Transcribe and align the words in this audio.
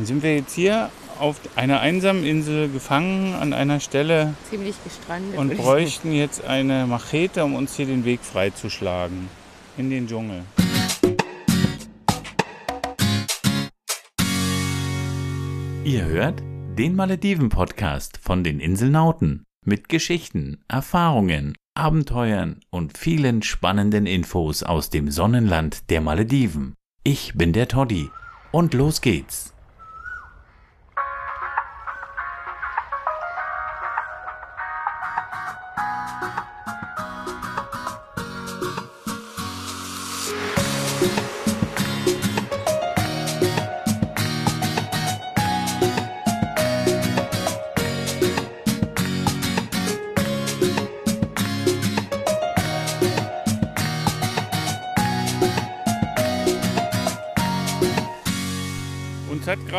Dann 0.00 0.06
sind 0.06 0.22
wir 0.22 0.34
jetzt 0.34 0.54
hier 0.54 0.88
auf 1.18 1.38
einer 1.56 1.80
einsamen 1.80 2.24
Insel 2.24 2.70
gefangen 2.70 3.34
an 3.34 3.52
einer 3.52 3.80
Stelle 3.80 4.32
Ziemlich 4.48 4.74
gestrandet. 4.82 5.38
und 5.38 5.54
bräuchten 5.58 6.14
jetzt 6.14 6.42
eine 6.42 6.86
Machete, 6.86 7.44
um 7.44 7.54
uns 7.54 7.76
hier 7.76 7.84
den 7.84 8.06
Weg 8.06 8.20
freizuschlagen 8.20 9.28
in 9.76 9.90
den 9.90 10.08
Dschungel. 10.08 10.40
Ihr 15.84 16.06
hört 16.06 16.40
den 16.78 16.96
Malediven-Podcast 16.96 18.20
von 18.22 18.42
den 18.42 18.58
Inselnauten 18.58 19.44
mit 19.66 19.90
Geschichten, 19.90 20.64
Erfahrungen, 20.66 21.58
Abenteuern 21.74 22.60
und 22.70 22.96
vielen 22.96 23.42
spannenden 23.42 24.06
Infos 24.06 24.62
aus 24.62 24.88
dem 24.88 25.10
Sonnenland 25.10 25.90
der 25.90 26.00
Malediven. 26.00 26.72
Ich 27.04 27.34
bin 27.34 27.52
der 27.52 27.68
Toddy 27.68 28.08
und 28.50 28.72
los 28.72 29.02
geht's. 29.02 29.52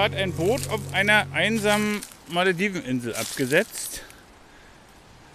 Gerade 0.02 0.18
ein 0.18 0.34
Boot 0.34 0.68
auf 0.72 0.82
einer 0.94 1.28
einsamen 1.32 2.02
Malediveninsel 2.28 3.14
abgesetzt. 3.14 4.02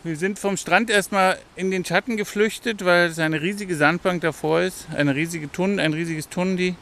Wir 0.03 0.17
sind 0.17 0.41
vom 0.41 0.57
Strand 0.57 0.91
erstmal 0.91 1.39
in 1.55 1.71
den 1.71 1.85
Schatten 1.85 2.17
geflüchtet, 2.17 2.85
weil 2.85 3.11
es 3.11 3.21
eine 3.21 3.41
riesige 3.41 3.77
Sandbank 3.77 4.23
davor 4.23 4.63
ist, 4.63 4.89
eine 4.97 5.15
riesige 5.15 5.53
Tun, 5.53 5.79
ein 5.79 5.93
riesiges 5.93 6.29
Tundi. 6.29 6.75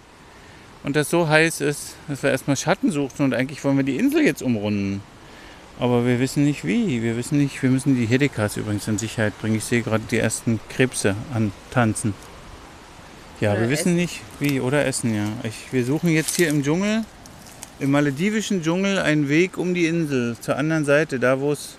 Und 0.83 0.97
das 0.97 1.11
so 1.11 1.28
heiß 1.28 1.61
ist, 1.61 1.97
dass 2.08 2.23
wir 2.23 2.31
erstmal 2.31 2.56
Schatten 2.56 2.91
suchten 2.91 3.23
und 3.23 3.34
eigentlich 3.34 3.62
wollen 3.64 3.77
wir 3.77 3.84
die 3.84 3.98
Insel 3.98 4.25
jetzt 4.25 4.41
umrunden. 4.41 5.03
Aber 5.78 6.06
wir 6.06 6.19
wissen 6.20 6.42
nicht 6.42 6.64
wie. 6.64 7.03
Wir 7.03 7.19
wissen 7.19 7.36
nicht, 7.36 7.62
wir 7.62 7.69
müssen 7.69 7.97
die 7.97 8.06
Hedekas 8.06 8.56
übrigens 8.56 8.89
in 8.89 8.97
Sicherheit 8.97 9.39
bringen. 9.42 9.56
Ich 9.56 9.64
sehe 9.64 9.83
gerade 9.83 10.05
die 10.11 10.19
ersten 10.19 10.58
Krebse 10.70 11.17
antanzen. 11.34 12.14
Ja, 13.42 13.53
Oder 13.53 13.61
wir 13.61 13.69
wissen 13.69 13.89
essen. 13.89 13.97
nicht 13.97 14.23
wie. 14.41 14.61
Oder 14.61 14.86
essen, 14.86 15.14
ja. 15.14 15.27
Ich, 15.42 15.70
wir 15.70 15.84
suchen 15.84 16.08
jetzt 16.08 16.36
hier 16.36 16.48
im 16.48 16.62
Dschungel 16.62 17.05
im 17.78 17.91
maledivischen 17.91 18.62
Dschungel 18.62 18.98
einen 18.98 19.28
Weg 19.28 19.58
um 19.58 19.75
die 19.75 19.86
Insel 19.86 20.36
zur 20.41 20.56
anderen 20.56 20.84
Seite, 20.84 21.19
da 21.19 21.41
wo 21.41 21.53
es 21.53 21.77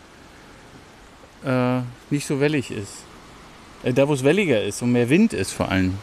äh, 1.45 1.81
nicht 2.09 2.27
so 2.27 2.39
wellig 2.39 2.71
ist. 2.71 2.93
Äh, 3.83 3.93
da 3.93 4.07
wo 4.07 4.13
es 4.13 4.23
welliger 4.23 4.63
ist 4.63 4.81
und 4.81 4.91
mehr 4.91 5.09
Wind 5.09 5.33
ist 5.33 5.51
vor 5.51 5.69
allem. 5.69 5.97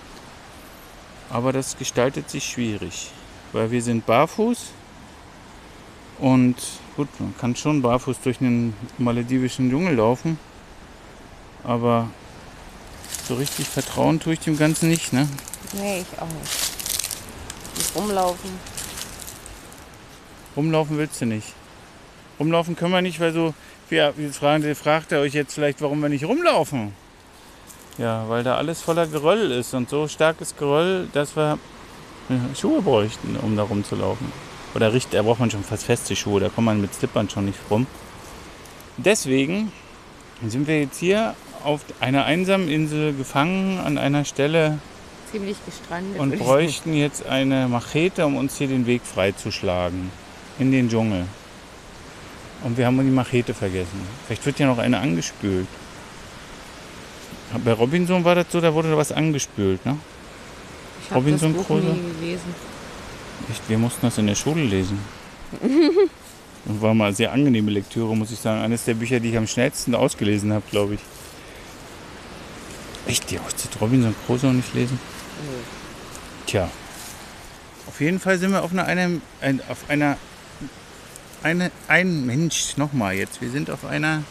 Aber 1.30 1.52
das 1.52 1.76
gestaltet 1.76 2.30
sich 2.30 2.44
schwierig, 2.44 3.10
weil 3.52 3.70
wir 3.70 3.82
sind 3.82 4.06
barfuß 4.06 4.70
und 6.18 6.56
gut, 6.96 7.08
man 7.18 7.34
kann 7.38 7.56
schon 7.56 7.82
barfuß 7.82 8.20
durch 8.22 8.38
den 8.38 8.74
maledivischen 8.98 9.70
Dschungel 9.70 9.96
laufen, 9.96 10.38
aber 11.64 12.08
so 13.26 13.34
richtig 13.34 13.66
vertrauen 13.66 14.20
tue 14.20 14.34
ich 14.34 14.40
dem 14.40 14.58
Ganzen 14.58 14.88
nicht, 14.88 15.12
ne? 15.12 15.28
Nee, 15.72 16.00
ich 16.00 16.20
auch 16.20 16.26
nicht. 16.26 16.72
Nicht 17.76 17.96
rumlaufen. 17.96 18.71
Rumlaufen 20.56 20.98
willst 20.98 21.20
du 21.20 21.26
nicht. 21.26 21.54
Rumlaufen 22.38 22.76
können 22.76 22.92
wir 22.92 23.02
nicht, 23.02 23.20
weil 23.20 23.32
so, 23.32 23.54
ja, 23.90 24.12
jetzt 24.16 24.38
fragen, 24.38 24.74
fragt 24.74 25.12
er 25.12 25.20
euch 25.20 25.34
jetzt 25.34 25.54
vielleicht, 25.54 25.80
warum 25.80 26.00
wir 26.00 26.08
nicht 26.08 26.24
rumlaufen. 26.24 26.92
Ja, 27.98 28.28
weil 28.28 28.42
da 28.42 28.56
alles 28.56 28.80
voller 28.80 29.06
Geröll 29.06 29.50
ist 29.52 29.74
und 29.74 29.88
so 29.88 30.08
starkes 30.08 30.56
Geröll, 30.56 31.08
dass 31.12 31.36
wir 31.36 31.58
äh, 32.30 32.56
Schuhe 32.56 32.82
bräuchten, 32.82 33.36
um 33.36 33.56
da 33.56 33.62
rumzulaufen. 33.62 34.32
Oder 34.74 34.92
richtig, 34.92 35.12
da 35.12 35.22
braucht 35.22 35.40
man 35.40 35.50
schon 35.50 35.62
fast 35.62 35.84
feste 35.84 36.16
Schuhe, 36.16 36.40
da 36.40 36.48
kommt 36.48 36.66
man 36.66 36.80
mit 36.80 36.94
Slippern 36.94 37.28
schon 37.28 37.44
nicht 37.44 37.58
rum. 37.70 37.86
Deswegen 38.96 39.70
sind 40.46 40.66
wir 40.66 40.80
jetzt 40.80 40.98
hier 40.98 41.34
auf 41.62 41.82
einer 42.00 42.24
einsamen 42.24 42.68
Insel 42.68 43.12
gefangen 43.12 43.78
an 43.78 43.98
einer 43.98 44.24
Stelle 44.24 44.78
Ziemlich 45.30 45.56
gestrandet. 45.64 46.18
und 46.18 46.38
bräuchten 46.38 46.94
jetzt 46.94 47.26
eine 47.26 47.68
Machete, 47.68 48.26
um 48.26 48.36
uns 48.36 48.56
hier 48.56 48.68
den 48.68 48.86
Weg 48.86 49.02
freizuschlagen 49.02 50.10
in 50.62 50.72
den 50.72 50.88
Dschungel. 50.88 51.26
Und 52.62 52.78
wir 52.78 52.86
haben 52.86 52.98
die 52.98 53.10
Machete 53.10 53.52
vergessen. 53.52 54.00
Vielleicht 54.26 54.46
wird 54.46 54.58
ja 54.58 54.66
noch 54.66 54.78
eine 54.78 54.98
angespült. 54.98 55.66
Bei 57.64 57.72
Robinson 57.72 58.24
war 58.24 58.34
das 58.34 58.46
so, 58.50 58.60
da 58.60 58.72
wurde 58.72 58.90
da 58.90 58.96
was 58.96 59.12
angespült, 59.12 59.84
ne? 59.84 59.98
Ich 61.02 61.10
habe 61.10 61.30
das 61.30 61.42
Robinson 61.42 61.52
Buch 61.52 61.66
Crusoe? 61.66 61.92
nie 61.92 62.12
gelesen. 62.20 62.54
Echt, 63.50 63.68
wir 63.68 63.78
mussten 63.78 64.00
das 64.06 64.16
in 64.18 64.26
der 64.26 64.34
Schule 64.36 64.62
lesen. 64.62 64.98
Und 66.64 66.80
war 66.80 66.94
mal 66.94 67.06
eine 67.06 67.14
sehr 67.14 67.32
angenehme 67.32 67.70
Lektüre, 67.70 68.16
muss 68.16 68.30
ich 68.30 68.38
sagen. 68.38 68.62
Eines 68.62 68.84
der 68.84 68.94
Bücher, 68.94 69.18
die 69.18 69.30
ich 69.30 69.36
am 69.36 69.48
schnellsten 69.48 69.94
ausgelesen 69.94 70.52
habe, 70.52 70.62
glaube 70.70 70.94
ich. 70.94 71.00
Echt, 73.08 73.30
die 73.30 73.38
Hochzeit 73.38 73.72
Robinson 73.80 74.14
Crusoe 74.26 74.54
nicht 74.54 74.72
lesen? 74.72 74.98
Tja. 76.46 76.70
Auf 77.88 78.00
jeden 78.00 78.20
Fall 78.20 78.38
sind 78.38 78.52
wir 78.52 78.62
auf 78.62 78.70
einer, 78.72 79.08
auf 79.68 79.90
einer, 79.90 80.16
eine, 81.42 81.70
ein 81.88 82.24
Mensch, 82.26 82.76
nochmal 82.76 83.14
jetzt. 83.14 83.40
Wir 83.40 83.50
sind 83.50 83.70
auf 83.70 83.84
einer, 83.84 84.22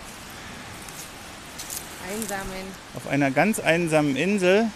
Einsamen. 2.10 2.68
auf 2.96 3.08
einer 3.08 3.32
ganz 3.32 3.60
einsamen 3.60 4.16
Insel, 4.16 4.68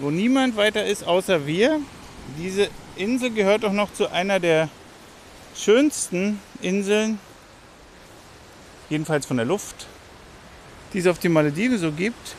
wo 0.00 0.10
niemand 0.10 0.56
weiter 0.56 0.86
ist 0.86 1.04
außer 1.04 1.46
wir. 1.46 1.80
Diese 2.38 2.68
Insel 2.96 3.30
gehört 3.30 3.64
auch 3.64 3.72
noch 3.72 3.92
zu 3.92 4.10
einer 4.10 4.40
der 4.40 4.68
schönsten 5.54 6.40
Inseln, 6.60 7.18
jedenfalls 8.90 9.26
von 9.26 9.36
der 9.36 9.46
Luft, 9.46 9.86
die 10.92 10.98
es 10.98 11.06
auf 11.06 11.18
den 11.18 11.32
Malediven 11.32 11.78
so 11.78 11.92
gibt. 11.92 12.36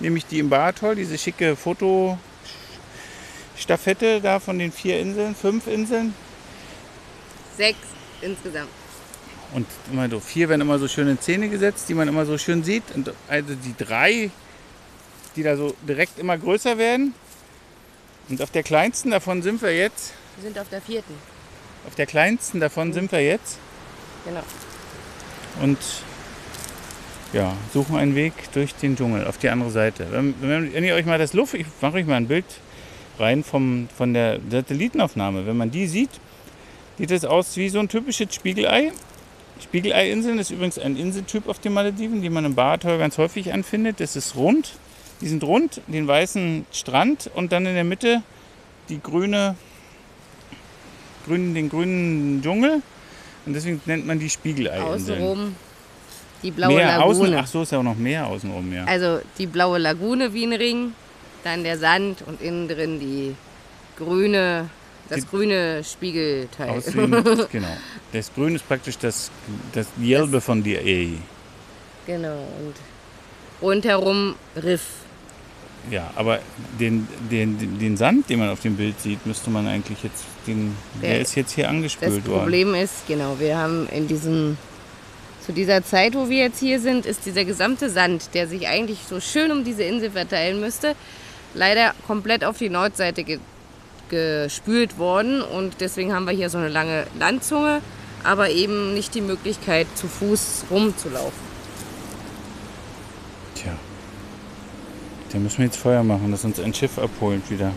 Nämlich 0.00 0.26
die 0.26 0.38
im 0.38 0.52
Atoll, 0.52 0.94
diese 0.94 1.18
schicke 1.18 1.56
Fotostaffette 1.56 4.20
da 4.20 4.38
von 4.38 4.58
den 4.58 4.70
vier 4.70 5.00
Inseln, 5.00 5.34
fünf 5.34 5.66
Inseln. 5.66 6.14
Sechs 7.56 7.78
insgesamt. 8.22 8.70
Und 9.54 9.66
immer 9.90 10.08
so 10.10 10.20
vier 10.20 10.48
werden 10.48 10.60
immer 10.60 10.78
so 10.78 10.88
schön 10.88 11.08
in 11.08 11.18
Szene 11.18 11.48
gesetzt, 11.48 11.88
die 11.88 11.94
man 11.94 12.06
immer 12.06 12.26
so 12.26 12.36
schön 12.36 12.62
sieht. 12.62 12.84
Und 12.94 13.12
also 13.28 13.54
die 13.54 13.74
drei, 13.76 14.30
die 15.36 15.42
da 15.42 15.56
so 15.56 15.74
direkt 15.86 16.18
immer 16.18 16.36
größer 16.36 16.76
werden. 16.76 17.14
Und 18.28 18.42
auf 18.42 18.50
der 18.50 18.62
kleinsten 18.62 19.10
davon 19.10 19.40
sind 19.40 19.62
wir 19.62 19.74
jetzt. 19.74 20.12
Wir 20.36 20.44
sind 20.44 20.58
auf 20.58 20.68
der 20.68 20.82
vierten. 20.82 21.14
Auf 21.86 21.94
der 21.94 22.06
kleinsten 22.06 22.60
davon 22.60 22.92
sind 22.92 23.10
wir 23.10 23.24
jetzt. 23.24 23.58
Genau. 24.26 24.42
Und 25.62 25.78
ja, 27.32 27.54
suchen 27.72 27.96
einen 27.96 28.14
Weg 28.14 28.32
durch 28.52 28.74
den 28.74 28.96
Dschungel 28.96 29.26
auf 29.26 29.38
die 29.38 29.48
andere 29.48 29.70
Seite. 29.70 30.06
Wenn, 30.10 30.34
wenn, 30.40 30.72
wenn 30.72 30.84
ihr 30.84 30.94
euch 30.94 31.06
mal 31.06 31.18
das 31.18 31.32
Luft, 31.32 31.54
ich 31.54 31.66
mache 31.80 31.94
euch 31.94 32.06
mal 32.06 32.16
ein 32.16 32.28
Bild 32.28 32.44
rein 33.18 33.44
vom, 33.44 33.88
von 33.96 34.14
der 34.14 34.40
Satellitenaufnahme. 34.50 35.46
Wenn 35.46 35.56
man 35.56 35.70
die 35.70 35.86
sieht, 35.86 36.10
sieht 36.98 37.10
es 37.10 37.24
aus 37.24 37.56
wie 37.56 37.68
so 37.68 37.78
ein 37.78 37.88
typisches 37.88 38.34
Spiegelei. 38.34 38.92
Spiegelei-Inseln 39.62 40.38
ist 40.38 40.50
übrigens 40.50 40.78
ein 40.78 40.96
Inseltyp 40.96 41.48
auf 41.48 41.58
den 41.58 41.72
Malediven, 41.72 42.22
die 42.22 42.30
man 42.30 42.44
im 42.44 42.54
Baatol 42.54 42.98
ganz 42.98 43.18
häufig 43.18 43.52
anfindet. 43.52 44.00
Das 44.00 44.16
ist 44.16 44.36
rund. 44.36 44.72
Die 45.20 45.28
sind 45.28 45.42
rund, 45.42 45.80
den 45.88 46.06
weißen 46.06 46.66
Strand 46.72 47.30
und 47.34 47.50
dann 47.50 47.66
in 47.66 47.74
der 47.74 47.84
Mitte 47.84 48.22
die 48.88 49.00
grüne, 49.02 49.56
grünen, 51.26 51.54
den 51.54 51.68
grünen 51.68 52.40
Dschungel. 52.42 52.82
Und 53.46 53.54
deswegen 53.54 53.80
nennt 53.86 54.06
man 54.06 54.20
die 54.20 54.30
Spiegelei-Inseln. 54.30 55.22
Außenrum 55.22 55.56
die 56.42 56.50
blaue 56.52 56.74
Meer 56.74 57.02
außen, 57.02 57.24
Lagune. 57.24 57.40
ach 57.42 57.46
so, 57.46 57.62
ist 57.62 57.72
ja 57.72 57.78
auch 57.78 57.82
noch 57.82 57.96
Meer 57.96 58.26
außenrum, 58.26 58.72
ja. 58.72 58.84
Also 58.84 59.20
die 59.38 59.46
blaue 59.46 59.78
Lagune 59.78 60.32
wie 60.34 60.44
ein 60.44 60.52
Ring, 60.52 60.92
dann 61.42 61.64
der 61.64 61.78
Sand 61.78 62.22
und 62.26 62.40
innen 62.40 62.68
drin 62.68 63.00
die 63.00 63.34
grüne, 63.96 64.70
das 65.08 65.26
grüne 65.28 65.82
Spiegelteil. 65.84 66.70
Aussehen, 66.70 67.10
genau. 67.52 67.76
Das 68.12 68.32
Grün 68.34 68.54
ist 68.54 68.66
praktisch 68.68 68.98
das, 68.98 69.30
das 69.72 69.86
Gelbe 70.00 70.40
von 70.40 70.62
der 70.62 70.84
E. 70.84 71.14
genau. 72.06 72.36
Und 72.60 72.74
rundherum 73.62 74.34
Riff. 74.62 74.82
Ja, 75.90 76.10
aber 76.16 76.40
den, 76.78 77.08
den, 77.30 77.78
den 77.78 77.96
Sand, 77.96 78.28
den 78.28 78.40
man 78.40 78.50
auf 78.50 78.60
dem 78.60 78.76
Bild 78.76 79.00
sieht, 79.00 79.24
müsste 79.24 79.48
man 79.50 79.66
eigentlich 79.66 80.02
jetzt, 80.02 80.24
den, 80.46 80.76
der, 81.00 81.10
Der- 81.12 81.20
ist 81.22 81.34
jetzt 81.34 81.52
hier 81.52 81.64
Das 81.64 81.72
angespült 81.72 82.26
worden. 82.26 82.40
Problem 82.40 82.74
ist, 82.74 83.06
genau, 83.06 83.36
wir 83.38 83.56
haben 83.56 83.88
in 83.88 84.06
diesem, 84.06 84.58
zu 85.46 85.52
dieser 85.52 85.82
Zeit, 85.84 86.14
wo 86.14 86.28
wir 86.28 86.38
jetzt 86.44 86.58
hier 86.60 86.78
sind, 86.80 87.06
ist 87.06 87.24
dieser 87.24 87.44
gesamte 87.44 87.88
Sand, 87.88 88.34
der 88.34 88.46
sich 88.48 88.68
eigentlich 88.68 88.98
so 89.08 89.18
schön 89.20 89.50
um 89.50 89.64
diese 89.64 89.84
Insel 89.84 90.10
verteilen 90.10 90.60
müsste, 90.60 90.94
leider 91.54 91.94
komplett 92.06 92.44
auf 92.44 92.58
die 92.58 92.68
Nordseite 92.68 93.24
gespült 94.08 94.98
worden 94.98 95.42
und 95.42 95.80
deswegen 95.80 96.12
haben 96.12 96.26
wir 96.26 96.32
hier 96.32 96.50
so 96.50 96.58
eine 96.58 96.68
lange 96.68 97.06
Landzunge, 97.18 97.80
aber 98.24 98.50
eben 98.50 98.94
nicht 98.94 99.14
die 99.14 99.20
Möglichkeit, 99.20 99.86
zu 99.94 100.06
Fuß 100.06 100.64
rumzulaufen. 100.70 101.48
Tja. 103.54 103.72
Da 105.32 105.38
müssen 105.38 105.58
wir 105.58 105.66
jetzt 105.66 105.76
Feuer 105.76 106.02
machen, 106.02 106.30
dass 106.30 106.44
uns 106.44 106.58
ein 106.60 106.74
Schiff 106.74 106.98
abholt 106.98 107.50
wieder. 107.50 107.72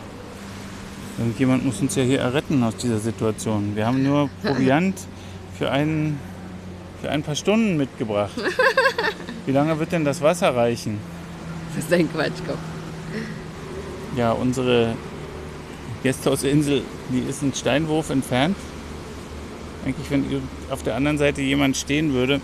Irgendjemand 1.18 1.66
muss 1.66 1.82
uns 1.82 1.96
ja 1.96 2.04
hier 2.04 2.20
erretten 2.20 2.64
aus 2.64 2.76
dieser 2.78 3.00
Situation. 3.00 3.76
Wir 3.76 3.86
haben 3.86 4.02
nur 4.04 4.30
Proviant 4.44 4.96
für, 5.58 5.70
einen, 5.70 6.20
für 7.02 7.10
ein 7.10 7.24
paar 7.24 7.36
Stunden 7.36 7.78
mitgebracht. 7.78 8.32
Wie 9.46 9.52
lange 9.52 9.78
wird 9.80 9.92
denn 9.92 10.06
das 10.06 10.22
Wasser 10.22 10.56
reichen? 10.56 11.00
Das 11.76 11.86
ist 11.86 11.94
ein 11.94 12.12
Quatschkopf. 12.12 12.58
Ja, 14.16 14.32
unsere 14.34 14.96
Gästehausinsel, 16.04 16.82
die 17.10 17.30
ist 17.30 17.42
ein 17.42 17.54
Steinwurf 17.54 18.10
entfernt. 18.10 18.56
Eigentlich, 19.86 20.10
wenn 20.10 20.26
auf 20.70 20.84
der 20.84 20.96
anderen 20.96 21.18
Seite 21.18 21.42
jemand 21.42 21.78
stehen 21.78 22.14
würde 22.14 22.42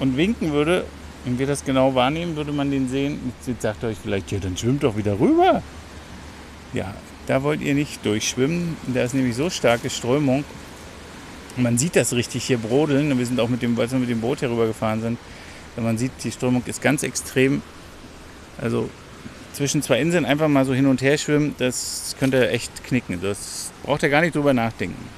und 0.00 0.16
winken 0.16 0.52
würde, 0.52 0.84
wenn 1.24 1.38
wir 1.38 1.46
das 1.46 1.64
genau 1.64 1.94
wahrnehmen, 1.94 2.36
würde 2.36 2.52
man 2.52 2.70
den 2.70 2.88
sehen. 2.88 3.32
Jetzt 3.46 3.62
sagt 3.62 3.84
ihr 3.84 3.90
euch 3.90 3.98
vielleicht, 4.02 4.32
ja, 4.32 4.38
dann 4.38 4.56
schwimmt 4.56 4.82
doch 4.82 4.96
wieder 4.96 5.18
rüber. 5.18 5.62
Ja, 6.72 6.94
da 7.26 7.42
wollt 7.42 7.60
ihr 7.60 7.74
nicht 7.74 8.04
durchschwimmen. 8.04 8.76
Da 8.92 9.02
ist 9.02 9.14
nämlich 9.14 9.36
so 9.36 9.48
starke 9.48 9.88
Strömung. 9.88 10.44
Man 11.56 11.78
sieht 11.78 11.96
das 11.96 12.12
richtig 12.12 12.44
hier 12.44 12.58
brodeln. 12.58 13.16
Wir 13.16 13.26
sind 13.26 13.38
auch 13.38 13.48
mit 13.48 13.62
dem, 13.62 13.78
als 13.78 13.92
wir 13.92 13.98
mit 13.98 14.08
dem 14.08 14.20
Boot 14.20 14.40
hier 14.40 14.50
rüber 14.50 14.66
gefahren 14.66 15.00
sind. 15.00 15.18
Man 15.76 15.96
sieht, 15.96 16.12
die 16.24 16.32
Strömung 16.32 16.62
ist 16.66 16.82
ganz 16.82 17.02
extrem. 17.02 17.62
Also 18.60 18.88
zwischen 19.52 19.82
zwei 19.82 20.00
Inseln 20.00 20.24
einfach 20.24 20.48
mal 20.48 20.64
so 20.64 20.74
hin 20.74 20.86
und 20.86 21.02
her 21.02 21.18
schwimmen, 21.18 21.54
das 21.58 22.16
könnte 22.18 22.48
echt 22.50 22.84
knicken. 22.84 23.20
Das 23.20 23.70
braucht 23.82 24.02
ihr 24.02 24.08
gar 24.08 24.20
nicht 24.20 24.34
drüber 24.34 24.54
nachdenken. 24.54 25.08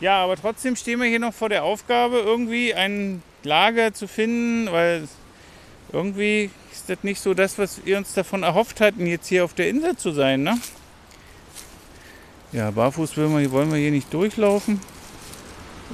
Ja, 0.00 0.22
aber 0.22 0.36
trotzdem 0.36 0.76
stehen 0.76 1.00
wir 1.00 1.08
hier 1.08 1.20
noch 1.20 1.32
vor 1.32 1.48
der 1.48 1.64
Aufgabe, 1.64 2.18
irgendwie 2.18 2.74
ein 2.74 3.22
Lager 3.42 3.94
zu 3.94 4.06
finden, 4.06 4.70
weil 4.70 5.08
irgendwie 5.92 6.50
ist 6.72 6.90
das 6.90 6.98
nicht 7.02 7.20
so 7.20 7.34
das, 7.34 7.58
was 7.58 7.84
wir 7.86 7.96
uns 7.96 8.12
davon 8.12 8.42
erhofft 8.42 8.80
hatten, 8.80 9.06
jetzt 9.06 9.28
hier 9.28 9.44
auf 9.44 9.54
der 9.54 9.68
Insel 9.68 9.96
zu 9.96 10.10
sein. 10.10 10.42
Ne? 10.42 10.58
Ja, 12.52 12.70
barfuß 12.70 13.16
wollen 13.16 13.72
wir 13.72 13.78
hier 13.78 13.90
nicht 13.90 14.12
durchlaufen. 14.12 14.80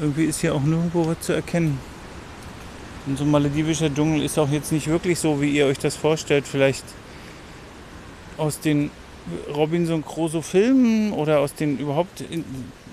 Irgendwie 0.00 0.24
ist 0.24 0.40
hier 0.40 0.54
auch 0.54 0.62
nirgendwo 0.62 1.06
was 1.06 1.20
zu 1.20 1.32
erkennen. 1.32 1.78
Und 3.06 3.18
so 3.18 3.24
ein 3.24 3.30
maledivischer 3.30 3.92
Dschungel 3.92 4.22
ist 4.22 4.38
auch 4.38 4.50
jetzt 4.50 4.72
nicht 4.72 4.86
wirklich 4.86 5.18
so, 5.18 5.40
wie 5.40 5.50
ihr 5.50 5.66
euch 5.66 5.78
das 5.78 5.96
vorstellt. 5.96 6.46
Vielleicht 6.46 6.84
aus 8.36 8.60
den 8.60 8.90
Robinson 9.54 10.04
Crusoe 10.04 10.42
Filmen 10.42 11.12
oder 11.12 11.40
aus 11.40 11.54
den 11.54 11.78
überhaupt 11.78 12.24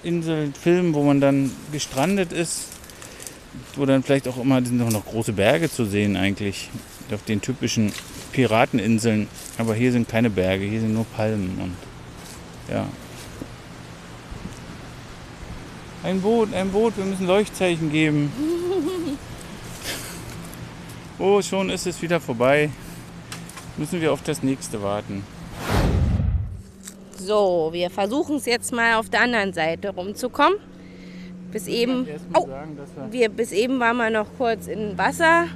Inselfilmen, 0.03 0.93
wo 0.93 1.03
man 1.03 1.19
dann 1.19 1.51
gestrandet 1.71 2.31
ist, 2.31 2.67
wo 3.75 3.85
dann 3.85 4.03
vielleicht 4.03 4.27
auch 4.27 4.37
immer 4.37 4.63
sind 4.63 4.77
noch 4.77 5.05
große 5.05 5.33
Berge 5.33 5.71
zu 5.71 5.85
sehen 5.85 6.15
eigentlich 6.15 6.69
auf 7.13 7.23
den 7.23 7.41
typischen 7.41 7.91
Pirateninseln. 8.31 9.27
Aber 9.57 9.73
hier 9.73 9.91
sind 9.91 10.07
keine 10.07 10.29
Berge, 10.29 10.65
hier 10.65 10.81
sind 10.81 10.93
nur 10.93 11.05
Palmen 11.05 11.57
und 11.61 12.73
ja. 12.73 12.85
Ein 16.03 16.21
Boot, 16.21 16.53
ein 16.53 16.69
Boot, 16.69 16.95
wir 16.97 17.05
müssen 17.05 17.25
Leuchtzeichen 17.25 17.91
geben. 17.91 18.31
Oh, 21.19 21.41
schon 21.41 21.71
ist 21.71 21.87
es 21.87 21.99
wieder 22.01 22.19
vorbei. 22.19 22.69
Müssen 23.75 23.99
wir 24.01 24.13
auf 24.13 24.21
das 24.21 24.43
nächste 24.43 24.81
warten. 24.83 25.23
So, 27.17 27.69
wir 27.71 27.89
versuchen 27.89 28.35
es 28.35 28.45
jetzt 28.45 28.71
mal 28.71 28.95
auf 28.95 29.09
der 29.09 29.21
anderen 29.21 29.51
Seite 29.51 29.89
rumzukommen. 29.89 30.59
Bis 31.51 31.67
eben, 31.67 32.07
oh, 32.33 32.45
sagen, 32.45 32.77
wir, 33.09 33.29
bis 33.29 33.51
eben 33.51 33.79
waren 33.79 33.97
wir 33.97 34.11
noch 34.11 34.27
kurz 34.37 34.67
im 34.67 34.95
Wasser. 34.95 35.47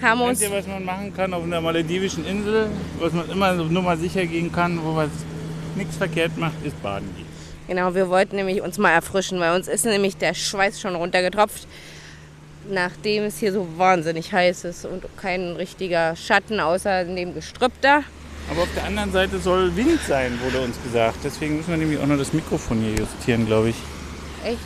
haben 0.00 0.20
uns 0.20 0.42
ihr, 0.42 0.50
was 0.52 0.66
man 0.68 0.84
machen 0.84 1.12
kann 1.16 1.34
auf 1.34 1.42
einer 1.42 1.60
maledivischen 1.60 2.24
Insel, 2.24 2.68
was 3.00 3.12
man 3.12 3.28
immer 3.30 3.54
nur 3.54 3.82
mal 3.82 3.96
sicher 3.96 4.24
gehen 4.26 4.52
kann, 4.52 4.78
wo 4.84 4.92
man 4.92 5.10
nichts 5.76 5.96
verkehrt 5.96 6.36
macht, 6.36 6.64
ist 6.64 6.80
baden 6.82 7.08
gehen. 7.16 7.26
Genau, 7.66 7.94
wir 7.94 8.08
wollten 8.10 8.36
nämlich 8.36 8.62
uns 8.62 8.78
mal 8.78 8.90
erfrischen, 8.90 9.40
weil 9.40 9.56
uns 9.56 9.66
ist 9.66 9.84
nämlich 9.86 10.16
der 10.16 10.34
Schweiß 10.34 10.80
schon 10.80 10.94
runtergetropft 10.94 11.66
nachdem 12.68 13.24
es 13.24 13.38
hier 13.38 13.52
so 13.52 13.66
wahnsinnig 13.76 14.32
heiß 14.32 14.64
ist 14.64 14.84
und 14.84 15.04
kein 15.16 15.56
richtiger 15.56 16.16
Schatten 16.16 16.60
außer 16.60 17.04
dem 17.04 17.34
Gestrüpp 17.34 17.72
da. 17.80 18.02
Aber 18.50 18.62
auf 18.62 18.68
der 18.74 18.84
anderen 18.84 19.12
Seite 19.12 19.38
soll 19.38 19.74
Wind 19.76 20.00
sein, 20.06 20.38
wurde 20.42 20.60
uns 20.60 20.76
gesagt. 20.82 21.18
Deswegen 21.22 21.58
müssen 21.58 21.70
wir 21.70 21.76
nämlich 21.76 21.98
auch 22.00 22.06
noch 22.06 22.18
das 22.18 22.32
Mikrofon 22.32 22.80
hier 22.80 22.94
justieren, 22.94 23.46
glaube 23.46 23.70
ich. 23.70 23.76
Echt? 24.44 24.58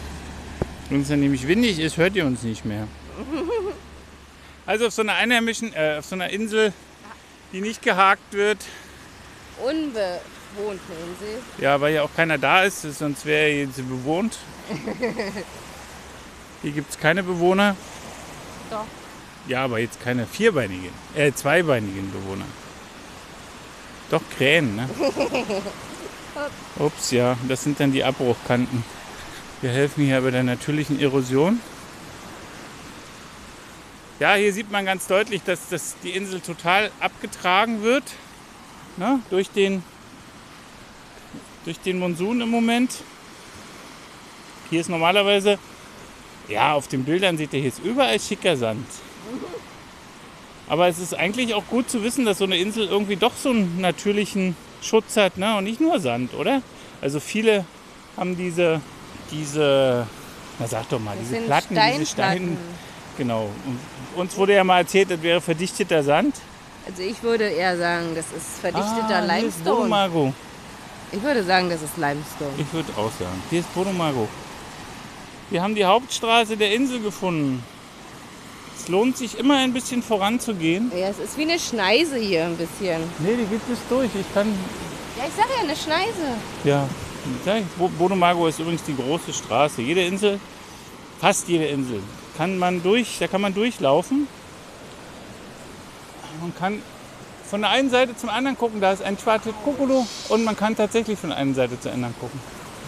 Wenn 0.89 1.03
es 1.03 1.09
dann 1.09 1.21
nämlich 1.21 1.47
windig 1.47 1.79
ist, 1.79 1.97
hört 1.97 2.15
ihr 2.17 2.25
uns 2.25 2.43
nicht 2.43 2.65
mehr. 2.65 2.89
also 4.67 4.87
auf 4.87 4.93
so 4.93 5.03
einer 5.03 5.15
einheimischen, 5.15 5.73
äh, 5.75 5.97
auf 5.99 6.07
so 6.07 6.15
einer 6.15 6.31
Insel, 6.31 6.73
die 7.53 7.61
nicht 7.61 7.83
gehakt 7.83 8.33
wird. 8.33 8.59
Unbewohnte 9.63 10.03
Insel. 10.57 11.43
Ja, 11.59 11.81
weil 11.81 11.95
ja 11.95 12.03
auch 12.03 12.15
keiner 12.15 12.39
da 12.39 12.65
ist, 12.65 12.83
sonst 12.83 13.27
wäre 13.27 13.69
sie 13.73 13.83
bewohnt. 13.83 14.39
Hier 16.65 16.73
gibt 16.73 16.91
es 16.91 16.99
keine 16.99 17.23
Bewohner. 17.23 17.77
Doch. 18.71 18.87
Ja, 19.47 19.65
aber 19.65 19.81
jetzt 19.81 20.03
keine 20.03 20.27
vierbeinigen, 20.27 20.89
äh, 21.15 21.31
zweibeinigen 21.31 22.11
Bewohner. 22.11 22.47
Doch 24.11 24.23
Krähen, 24.35 24.75
ne? 24.75 24.89
Ups, 26.79 27.11
ja, 27.11 27.37
das 27.47 27.65
sind 27.65 27.81
dann 27.81 27.93
die 27.93 28.03
Abbruchkanten. 28.03 28.83
Wir 29.61 29.73
helfen 29.73 30.07
hier 30.07 30.23
bei 30.23 30.31
der 30.31 30.43
natürlichen 30.43 30.99
Erosion. 30.99 31.61
Ja, 34.19 34.33
hier 34.33 34.55
sieht 34.55 34.71
man 34.71 34.87
ganz 34.87 35.07
deutlich, 35.07 35.43
dass 35.43 35.69
das, 35.69 35.97
die 36.03 36.13
Insel 36.13 36.41
total 36.41 36.91
abgetragen 36.99 37.83
wird 37.83 38.05
ne, 38.97 39.21
durch, 39.29 39.51
den, 39.51 39.83
durch 41.67 41.79
den 41.81 41.99
Monsun 41.99 42.41
im 42.41 42.49
Moment. 42.49 43.03
Hier 44.71 44.81
ist 44.81 44.89
normalerweise 44.89 45.59
ja, 46.49 46.75
auf 46.75 46.89
den 46.89 47.05
Bildern 47.05 47.37
seht 47.37 47.53
ihr, 47.53 47.61
hier 47.61 47.69
ist 47.69 47.85
überall 47.85 48.19
schicker 48.21 48.57
Sand. 48.57 48.87
Aber 50.69 50.89
es 50.89 50.99
ist 50.99 51.15
eigentlich 51.15 51.55
auch 51.55 51.67
gut 51.67 51.91
zu 51.91 52.03
wissen, 52.03 52.25
dass 52.25 52.39
so 52.39 52.45
eine 52.45 52.57
Insel 52.57 52.87
irgendwie 52.89 53.17
doch 53.17 53.33
so 53.37 53.51
einen 53.51 53.81
natürlichen 53.81 54.57
Schutz 54.83 55.17
hat 55.17 55.37
ne? 55.37 55.57
und 55.57 55.65
nicht 55.65 55.81
nur 55.81 56.01
Sand, 56.01 56.35
oder? 56.35 56.63
Also 57.03 57.21
viele 57.21 57.65
haben 58.17 58.37
diese, 58.37 58.81
diese, 59.31 60.07
na 60.59 60.67
sag 60.67 60.89
doch 60.89 61.01
mal, 61.01 61.17
das 61.19 61.29
diese 61.29 61.41
Platten, 61.43 61.79
diese 61.93 62.07
Steine. 62.07 62.57
Genau. 63.19 63.51
Und 63.67 63.79
uns 64.21 64.37
wurde 64.37 64.55
ja 64.55 64.65
mal 64.65 64.81
erzählt, 64.81 65.11
das 65.11 65.23
wäre 65.23 65.41
verdichteter 65.41 66.03
Sand. 66.03 66.37
Also 66.87 67.03
ich 67.03 67.23
würde 67.23 67.45
eher 67.45 67.77
sagen, 67.77 68.15
das 68.15 68.27
ist 68.37 68.61
verdichteter 68.61 69.17
ah, 69.17 69.37
Limestone. 69.37 70.31
Ist 70.31 70.35
ich 71.13 71.23
würde 71.23 71.45
sagen, 71.45 71.71
das 71.71 71.83
ist 71.83 71.97
Limestone. 71.97 72.51
Ich 72.59 72.73
würde 72.73 72.93
auch 72.97 73.11
sagen. 73.13 73.43
Hier 73.51 73.61
ist 73.61 73.73
Bodomago. 73.75 74.29
Wir 75.51 75.63
haben 75.63 75.75
die 75.75 75.85
Hauptstraße 75.85 76.57
der 76.57 76.75
Insel 76.75 77.01
gefunden. 77.01 77.63
Es 78.79 78.89
lohnt 78.89 79.17
sich 79.17 79.39
immer 79.39 79.57
ein 79.59 79.73
bisschen 79.73 80.03
voranzugehen. 80.03 80.91
Ja, 80.95 81.09
es 81.09 81.19
ist 81.19 81.39
wie 81.39 81.43
eine 81.43 81.59
Schneise 81.59 82.17
hier 82.17 82.45
ein 82.45 82.57
bisschen. 82.57 83.03
Nee, 83.19 83.37
die 83.37 83.45
geht 83.47 83.67
bis 83.69 83.79
durch. 83.89 84.11
Ich 84.15 84.35
kann. 84.35 84.49
Ja, 85.17 85.25
ich 85.27 85.35
sag 85.35 85.47
ja, 85.55 85.63
eine 85.63 85.77
Schneise. 85.77 86.37
Ja. 86.65 86.89
Bodomago 87.99 88.47
ist 88.47 88.59
übrigens 88.59 88.83
die 88.83 88.97
große 88.97 89.33
Straße. 89.33 89.81
Jede 89.81 90.05
Insel, 90.05 90.39
fast 91.21 91.49
jede 91.49 91.67
Insel, 91.67 92.03
kann 92.37 92.59
man 92.59 92.83
durch, 92.83 93.17
da 93.19 93.29
kann 93.29 93.41
man 93.41 93.55
durchlaufen. 93.55 94.29
Man 96.41 96.55
kann 96.55 96.83
von 97.49 97.63
der 97.63 97.71
einen 97.71 97.89
Seite 97.89 98.17
zum 98.17 98.29
anderen 98.29 98.59
gucken. 98.59 98.81
Da 98.81 98.93
ist 98.93 99.03
ein 99.03 99.17
schwarzes 99.17 99.55
Kokolo 99.65 100.07
und 100.29 100.45
man 100.45 100.57
kann 100.57 100.77
tatsächlich 100.77 101.19
von 101.19 101.31
der 101.31 101.39
einen 101.39 101.55
Seite 101.55 101.81
zur 101.81 101.93
anderen 101.93 102.15
gucken. 102.19 102.39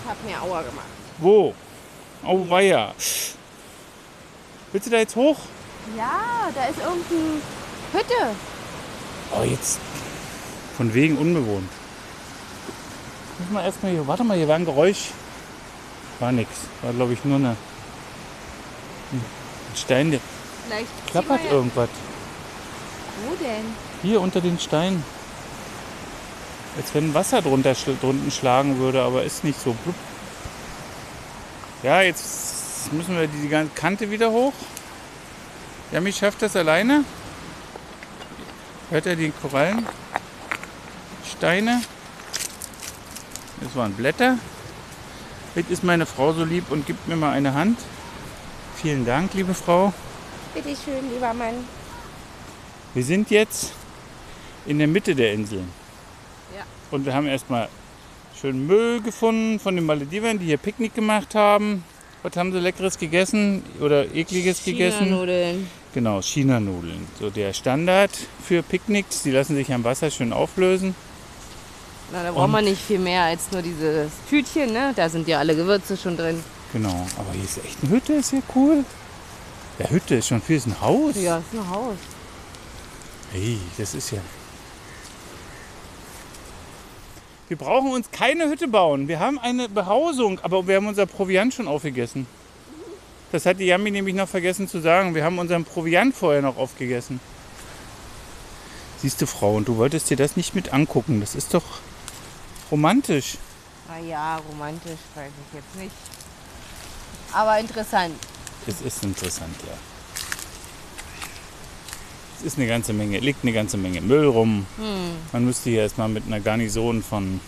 Ich 0.02 0.10
habe 0.10 0.18
mir 0.28 0.42
Aua 0.42 0.62
gemacht. 0.62 0.86
Wo? 1.18 1.54
Oh 2.26 2.49
weia. 2.49 2.92
Willst 4.73 4.87
du 4.87 4.90
da 4.90 4.99
jetzt 4.99 5.14
hoch? 5.14 5.37
Ja, 5.97 6.50
da 6.54 6.66
ist 6.66 6.78
irgendeine 6.78 7.40
Hütte. 7.92 8.37
Oh, 9.33 9.45
jetzt. 9.45 9.78
Von 10.76 10.92
wegen 10.92 11.16
unbewohnt. 11.16 11.71
Muss 13.38 13.50
mal 13.50 13.64
erstmal 13.64 13.92
hier. 13.92 14.06
Warte 14.06 14.25
mal, 14.25 14.37
hier 14.37 14.49
war 14.49 14.56
ein 14.56 14.64
Geräusch. 14.64 15.11
War 16.18 16.33
nix. 16.33 16.50
War 16.83 16.92
glaube 16.92 17.12
ich 17.12 17.25
nur 17.25 17.37
eine. 17.37 17.56
Ein 19.12 19.76
Stein, 19.76 20.11
der 20.11 20.21
Vielleicht 20.66 21.06
klappert 21.06 21.40
irgendwas. 21.50 21.88
Wo 23.25 23.35
denn? 23.37 23.64
Hier 24.02 24.21
unter 24.21 24.40
den 24.40 24.59
Steinen. 24.59 25.04
Als 26.76 26.92
wenn 26.92 27.14
Wasser 27.14 27.40
drunter 27.40 27.75
drunten 28.00 28.30
schlagen 28.30 28.78
würde, 28.78 29.02
aber 29.02 29.23
ist 29.23 29.45
nicht 29.45 29.61
so. 29.61 29.73
Blub. 29.73 29.95
Ja, 31.87 32.02
jetzt 32.02 32.93
müssen 32.93 33.16
wir 33.16 33.28
die 33.28 33.49
ganze 33.49 33.73
Kante 33.76 34.11
wieder 34.11 34.33
hoch. 34.33 34.52
Jami 35.93 36.12
schafft 36.12 36.43
das 36.43 36.57
alleine. 36.57 37.05
Hört 38.90 39.07
er 39.07 39.14
die 39.14 39.31
Korallen? 39.31 39.87
Steine? 41.25 41.81
Das 43.61 43.76
waren 43.76 43.93
Blätter. 43.93 44.37
Jetzt 45.55 45.71
ist 45.71 45.85
meine 45.85 46.07
Frau 46.07 46.33
so 46.33 46.43
lieb 46.43 46.73
und 46.73 46.87
gibt 46.87 47.07
mir 47.07 47.14
mal 47.14 47.31
eine 47.31 47.55
Hand. 47.55 47.78
Vielen 48.83 49.07
Dank, 49.07 49.35
liebe 49.35 49.55
Frau. 49.55 49.93
Bitte 50.55 50.71
schön, 50.71 51.09
lieber 51.14 51.33
Mann. 51.35 51.55
Wir 52.95 53.05
sind 53.05 53.31
jetzt 53.31 53.71
in 54.66 54.78
der 54.81 54.88
Mitte 54.88 55.14
der 55.14 55.35
Insel. 55.35 55.61
Ja. 56.52 56.64
Und 56.90 57.07
wir 57.07 57.14
haben 57.14 57.28
erstmal 57.28 57.69
schön 58.47 58.65
Müll 58.65 59.00
gefunden 59.00 59.59
von 59.59 59.75
den 59.75 59.85
Maledivern, 59.85 60.38
die 60.38 60.45
hier 60.45 60.57
Picknick 60.57 60.95
gemacht 60.95 61.35
haben. 61.35 61.83
Was 62.23 62.37
haben 62.37 62.53
sie 62.53 62.61
leckeres 62.61 62.97
gegessen 62.97 63.65
oder 63.81 64.15
ekliges 64.15 64.62
gegessen? 64.62 65.07
China-Nudeln. 65.07 65.69
Genau, 65.93 66.23
China-Nudeln. 66.23 67.09
So 67.19 67.29
der 67.29 67.53
Standard 67.53 68.12
für 68.47 68.62
Picknicks. 68.62 69.23
Die 69.25 69.33
lassen 69.33 69.57
sich 69.57 69.73
am 69.73 69.83
Wasser 69.83 70.12
schön 70.12 70.33
auflösen. 70.33 70.95
Na, 72.12 72.23
da 72.23 72.31
braucht 72.31 72.50
man 72.50 72.65
nicht 72.65 72.81
viel 72.81 73.00
mehr 73.00 73.23
als 73.23 73.50
nur 73.50 73.62
dieses 73.62 74.12
Tütchen, 74.31 74.73
ne? 74.73 74.93
Da 74.95 75.09
sind 75.09 75.26
ja 75.26 75.41
alle 75.41 75.57
Gewürze 75.57 75.97
schon 75.97 76.17
drin. 76.17 76.41
Genau. 76.73 77.05
Aber 77.19 77.33
hier 77.33 77.43
ist 77.43 77.59
echt 77.65 77.79
eine 77.83 77.91
Hütte, 77.91 78.12
ist 78.12 78.33
ja 78.33 78.38
cool. 78.55 78.85
Ja, 79.81 79.91
Hütte 79.91 80.15
ist 80.15 80.29
schon 80.29 80.41
viel, 80.41 80.59
ist 80.59 80.69
ein 80.69 80.81
Haus. 80.81 81.17
Ja, 81.17 81.38
ist 81.38 81.53
ein 81.53 81.69
Haus. 81.69 81.97
Hey, 83.33 83.59
das 83.76 83.93
ist 83.95 84.12
ja. 84.12 84.21
Wir 87.49 87.57
brauchen 87.57 87.93
uns 87.93 88.11
keine 88.11 88.49
Hütte 88.49 88.67
bauen. 88.67 89.07
Wir 89.07 89.21
haben 89.21 89.38
eine 89.38 89.69
Behausung, 89.69 90.41
aber 90.43 90.67
wir 90.67 90.76
haben 90.76 90.88
unser 90.88 91.07
Proviant 91.07 91.55
schon 91.55 91.69
aufgegessen. 91.69 92.26
Das 93.31 93.47
hat 93.47 93.61
die 93.61 93.67
Yami 93.67 93.91
nämlich 93.91 94.15
noch 94.15 94.29
vergessen 94.29 94.69
zu 94.69 94.81
sagen. 94.81 95.15
Wir 95.15 95.25
haben 95.25 95.38
unseren 95.38 95.65
Proviant 95.65 96.15
vorher 96.15 96.43
noch 96.43 96.57
aufgegessen. 96.57 97.21
Siehst 98.99 99.21
du, 99.21 99.26
Frau, 99.26 99.55
und 99.55 99.69
du 99.69 99.76
wolltest 99.76 100.11
dir 100.11 100.17
das 100.17 100.37
nicht 100.37 100.55
mit 100.55 100.73
angucken. 100.73 101.21
Das 101.21 101.35
ist 101.35 101.55
doch 101.55 101.65
romantisch. 102.71 103.37
Na 103.88 103.99
ja, 104.00 104.41
romantisch 104.50 104.99
weiß 105.15 105.31
ich 105.47 105.55
jetzt 105.55 105.76
nicht. 105.76 105.95
Aber 107.33 107.59
interessant. 107.61 108.15
Es 108.67 108.81
ist 108.81 109.05
interessant, 109.05 109.55
ja. 109.67 109.96
Es 112.38 112.45
ist 112.45 112.59
eine 112.59 112.66
ganze 112.66 112.93
Menge, 112.93 113.19
liegt 113.21 113.43
eine 113.43 113.52
ganze 113.52 113.76
Menge 113.76 114.00
Müll 114.00 114.26
rum. 114.26 114.66
Man 115.33 115.45
müsste 115.45 115.71
hier 115.71 115.83
erstmal 115.83 116.09
mit 116.09 116.26
einer 116.26 116.40
Garnison 116.40 117.02
von 117.02 117.40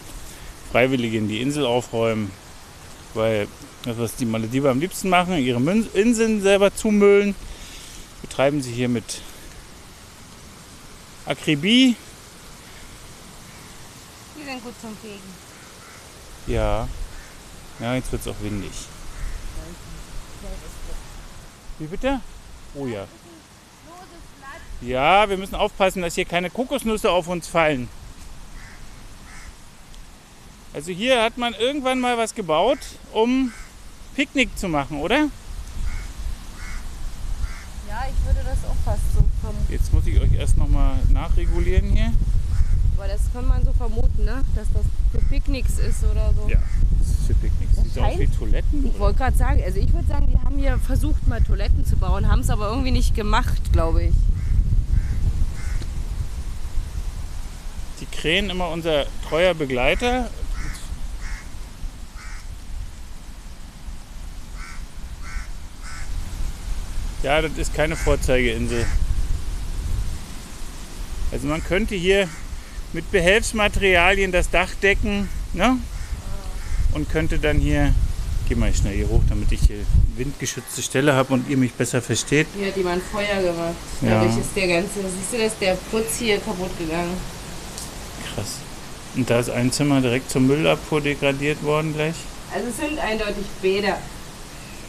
Freiwilligen 0.73 1.29
die 1.29 1.41
Insel 1.41 1.67
aufräumen, 1.67 2.31
weil 3.15 3.49
das, 3.85 3.99
was 3.99 4.17
die 4.17 4.25
Malediver 4.25 4.71
am 4.71 4.81
liebsten 4.81 5.09
machen, 5.09 5.37
ihre 5.39 5.61
Inseln 5.95 6.43
selber 6.43 6.75
zumüllen, 6.75 7.35
betreiben 8.23 8.63
sie 8.63 8.73
hier 8.73 8.89
mit 8.89 9.21
Akribie. 11.27 11.95
Die 14.37 14.45
sind 14.45 14.65
gut 14.65 14.75
zum 14.81 14.97
Fegen. 14.97 15.21
Ja, 16.47 16.89
ja, 17.79 17.95
jetzt 17.95 18.11
wird 18.11 18.23
es 18.23 18.29
auch 18.29 18.41
windig. 18.43 18.73
Wie 21.79 21.87
bitte? 21.87 22.21
Oh 22.75 22.87
ja. 22.87 23.07
Ja, 24.81 25.29
wir 25.29 25.37
müssen 25.37 25.57
aufpassen, 25.57 26.03
dass 26.03 26.15
hier 26.15 26.25
keine 26.25 26.51
Kokosnüsse 26.51 27.11
auf 27.11 27.27
uns 27.29 27.49
fallen. 27.49 27.89
Also 30.73 30.93
hier 30.93 31.23
hat 31.23 31.37
man 31.39 31.55
irgendwann 31.55 31.99
mal 31.99 32.17
was 32.17 32.35
gebaut, 32.35 32.79
um 33.13 33.53
Picknick 34.15 34.57
zu 34.57 34.69
machen, 34.69 34.99
oder? 34.99 35.29
Ja, 37.89 38.07
ich 38.09 38.27
würde 38.27 38.41
das 38.45 38.59
auch 38.71 38.77
fast 38.85 39.03
so 39.15 39.25
vermuten. 39.41 39.73
Jetzt 39.73 39.93
muss 39.93 40.07
ich 40.07 40.21
euch 40.21 40.33
erst 40.35 40.57
nochmal 40.57 40.97
nachregulieren 41.11 41.91
hier. 41.91 42.13
Aber 42.97 43.09
das 43.09 43.23
kann 43.33 43.49
man 43.49 43.65
so 43.65 43.73
vermuten, 43.73 44.25
ne? 44.25 44.45
Dass 44.55 44.67
das 44.75 44.85
für 45.13 45.27
Picknicks 45.29 45.79
ist 45.79 46.05
oder 46.05 46.33
so. 46.35 46.49
Ja, 46.49 46.59
das 46.99 47.09
ist 47.09 47.27
für 47.27 47.35
Picknicks. 47.35 47.77
Das 47.77 47.95
Sieht 47.95 48.03
aus 48.03 48.19
wie 48.19 48.27
Toiletten. 48.29 48.87
Ich 48.87 48.99
wollte 48.99 49.19
gerade 49.19 49.37
sagen, 49.37 49.63
also 49.65 49.79
ich 49.79 49.93
würde 49.93 50.07
sagen, 50.07 50.29
die 50.33 50.39
haben 50.45 50.59
hier 50.59 50.79
versucht 50.79 51.27
mal 51.27 51.41
Toiletten 51.41 51.87
zu 51.87 51.97
bauen, 51.97 52.29
haben 52.29 52.41
es 52.41 52.51
aber 52.51 52.69
irgendwie 52.69 52.91
nicht 52.91 53.15
gemacht, 53.15 53.73
glaube 53.73 54.05
ich. 54.05 54.15
Die 58.01 58.07
Krähen 58.07 58.51
immer 58.51 58.69
unser 58.69 59.07
treuer 59.29 59.55
Begleiter. 59.55 60.31
Ja, 67.23 67.43
das 67.43 67.53
ist 67.59 67.75
keine 67.75 67.97
Vorzeigeinsel. 67.97 68.87
Also 71.33 71.47
man 71.47 71.63
könnte 71.63 71.95
hier 71.95 72.29
mit 72.93 73.11
Behelfsmaterialien 73.11 74.33
das 74.33 74.51
Dach 74.51 74.71
decken 74.83 75.29
ne? 75.53 75.77
und 76.93 77.11
könnte 77.11 77.39
dann 77.39 77.59
hier, 77.59 77.93
geh 78.49 78.55
mal 78.55 78.73
schnell 78.73 78.95
hier 78.95 79.09
hoch, 79.09 79.23
damit 79.29 79.53
ich 79.53 79.61
hier 79.63 79.85
windgeschützte 80.17 80.81
Stelle 80.81 81.15
habe 81.15 81.35
und 81.35 81.49
ihr 81.51 81.57
mich 81.57 81.73
besser 81.73 82.01
versteht. 82.01 82.47
Hier 82.57 82.69
hat 82.69 82.77
jemand 82.77 83.03
Feuer 83.03 83.43
gemacht. 83.43 83.75
Ja. 84.01 84.23
Dadurch 84.23 84.39
ist 84.39 84.57
der 84.57 84.69
ganze, 84.69 85.01
siehst 85.01 85.33
du, 85.33 85.39
dass 85.39 85.59
der 85.59 85.75
Putz 85.91 86.19
hier 86.19 86.39
kaputt 86.39 86.71
gegangen. 86.79 87.17
Krass. 88.39 88.57
Und 89.17 89.29
da 89.29 89.41
ist 89.41 89.51
ein 89.51 89.73
Zimmer 89.73 90.01
direkt 90.01 90.31
zur 90.31 90.41
Müllabfuhr 90.43 91.01
degradiert 91.01 91.63
worden 91.63 91.95
gleich. 91.95 92.15
Also 92.55 92.69
es 92.69 92.77
sind 92.77 92.99
eindeutig 92.99 93.47
Bäder. 93.61 93.99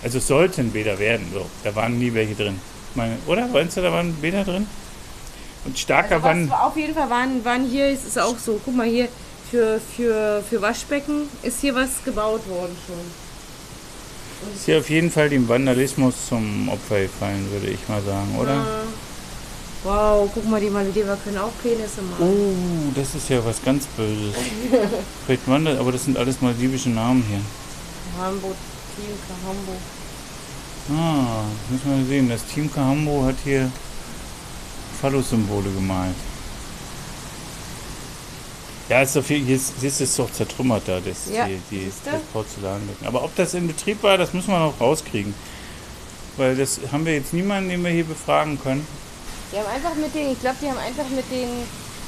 Also 0.04 0.20
es 0.20 0.28
sollten 0.28 0.72
Bäder 0.72 1.00
werden. 1.00 1.28
So. 1.34 1.46
Da 1.64 1.76
waren 1.76 1.98
nie 1.98 2.14
welche 2.14 2.36
drin. 2.36 2.60
Meine, 2.96 3.18
oder? 3.28 3.48
Meinst 3.48 3.78
du, 3.78 3.82
da 3.82 3.92
waren 3.92 4.14
Bäder 4.16 4.44
drin? 4.44 4.68
Und 5.66 5.78
starker 5.78 6.16
Also 6.16 6.26
Wann. 6.26 6.52
auf 6.52 6.78
jeden 6.78 6.94
Fall 6.94 7.10
waren, 7.10 7.44
waren 7.44 7.66
hier, 7.70 7.88
es 7.88 8.06
ist 8.06 8.20
auch 8.20 8.38
so, 8.38 8.60
guck 8.64 8.76
mal 8.76 8.88
hier, 8.88 9.10
für, 9.52 9.82
für, 9.96 10.44
für 10.48 10.62
Waschbecken 10.62 11.24
ist 11.44 11.62
hier 11.62 11.76
was 11.76 12.04
gebaut 12.06 12.48
worden 12.48 12.76
schon. 12.86 14.54
Ist 14.56 14.66
hier 14.66 14.78
auf 14.78 14.90
jeden 14.90 15.12
Fall 15.12 15.30
dem 15.30 15.50
Vandalismus 15.50 16.28
zum 16.30 16.70
Opfer 16.70 17.02
gefallen, 17.02 17.50
würde 17.52 17.68
ich 17.68 17.80
mal 17.90 18.02
sagen, 18.02 18.38
oder? 18.40 18.54
Ja. 18.54 18.66
Wow, 19.84 20.30
guck 20.34 20.46
mal, 20.50 20.60
die 20.60 20.70
Malediver 20.70 21.18
können 21.24 21.38
auch 21.38 21.52
Penisse 21.62 22.02
machen. 22.02 22.22
Oh, 22.22 22.92
das 22.96 23.16
ist 23.16 23.30
ja 23.30 23.44
was 23.46 23.64
ganz 23.64 23.86
Böses. 23.86 24.36
Vielleicht 25.26 25.48
waren 25.48 25.64
das, 25.64 25.80
aber 25.80 25.94
das 25.94 26.04
sind 26.04 26.18
alles 26.18 26.42
maldivische 26.42 26.90
Namen 26.90 27.24
hier. 27.30 27.40
Hamburg, 28.22 28.56
Team 28.96 29.16
Hamburg. 29.48 29.78
Ah, 30.92 31.44
müssen 31.70 31.90
wir 31.90 31.98
mal 31.98 32.06
sehen. 32.06 32.30
Das 32.30 32.46
Team 32.46 32.72
Kahambo 32.72 33.24
hat 33.26 33.36
hier 33.44 33.72
Phallus-Symbole 35.02 35.72
gemalt. 35.72 36.16
Ja, 38.90 39.04
ist 39.04 39.14
so 39.14 39.22
viel, 39.22 39.46
hier 39.46 39.56
ist, 39.56 39.74
hier 39.80 39.88
ist 39.88 40.02
es 40.02 40.16
doch 40.16 40.32
zertrümmert 40.32 40.88
da, 40.88 41.00
das, 41.00 41.32
Ja, 41.32 41.46
die, 41.46 41.60
die, 41.70 41.92
das 42.04 42.22
Porzellanbecken. 42.34 43.06
Aber 43.06 43.24
ob 43.24 43.36
das 43.36 43.54
in 43.54 43.68
Betrieb 43.68 44.02
war, 44.02 44.18
das 44.18 44.34
müssen 44.34 44.50
wir 44.50 44.60
noch 44.60 44.82
rauskriegen. 44.82 45.34
Weil 46.38 46.56
das 46.56 46.80
haben 46.92 47.06
wir 47.06 47.14
jetzt 47.14 47.34
niemanden, 47.34 47.70
den 47.70 47.84
wir 47.84 47.92
hier 47.92 48.06
befragen 48.06 48.60
können. 48.60 48.86
Die 49.52 49.58
haben 49.58 49.68
einfach 49.68 49.96
mit 49.96 50.14
den, 50.14 50.32
ich 50.32 50.40
glaube, 50.40 50.58
die 50.62 50.68
haben 50.68 50.78
einfach 50.78 51.10
mit 51.10 51.30
den 51.32 51.50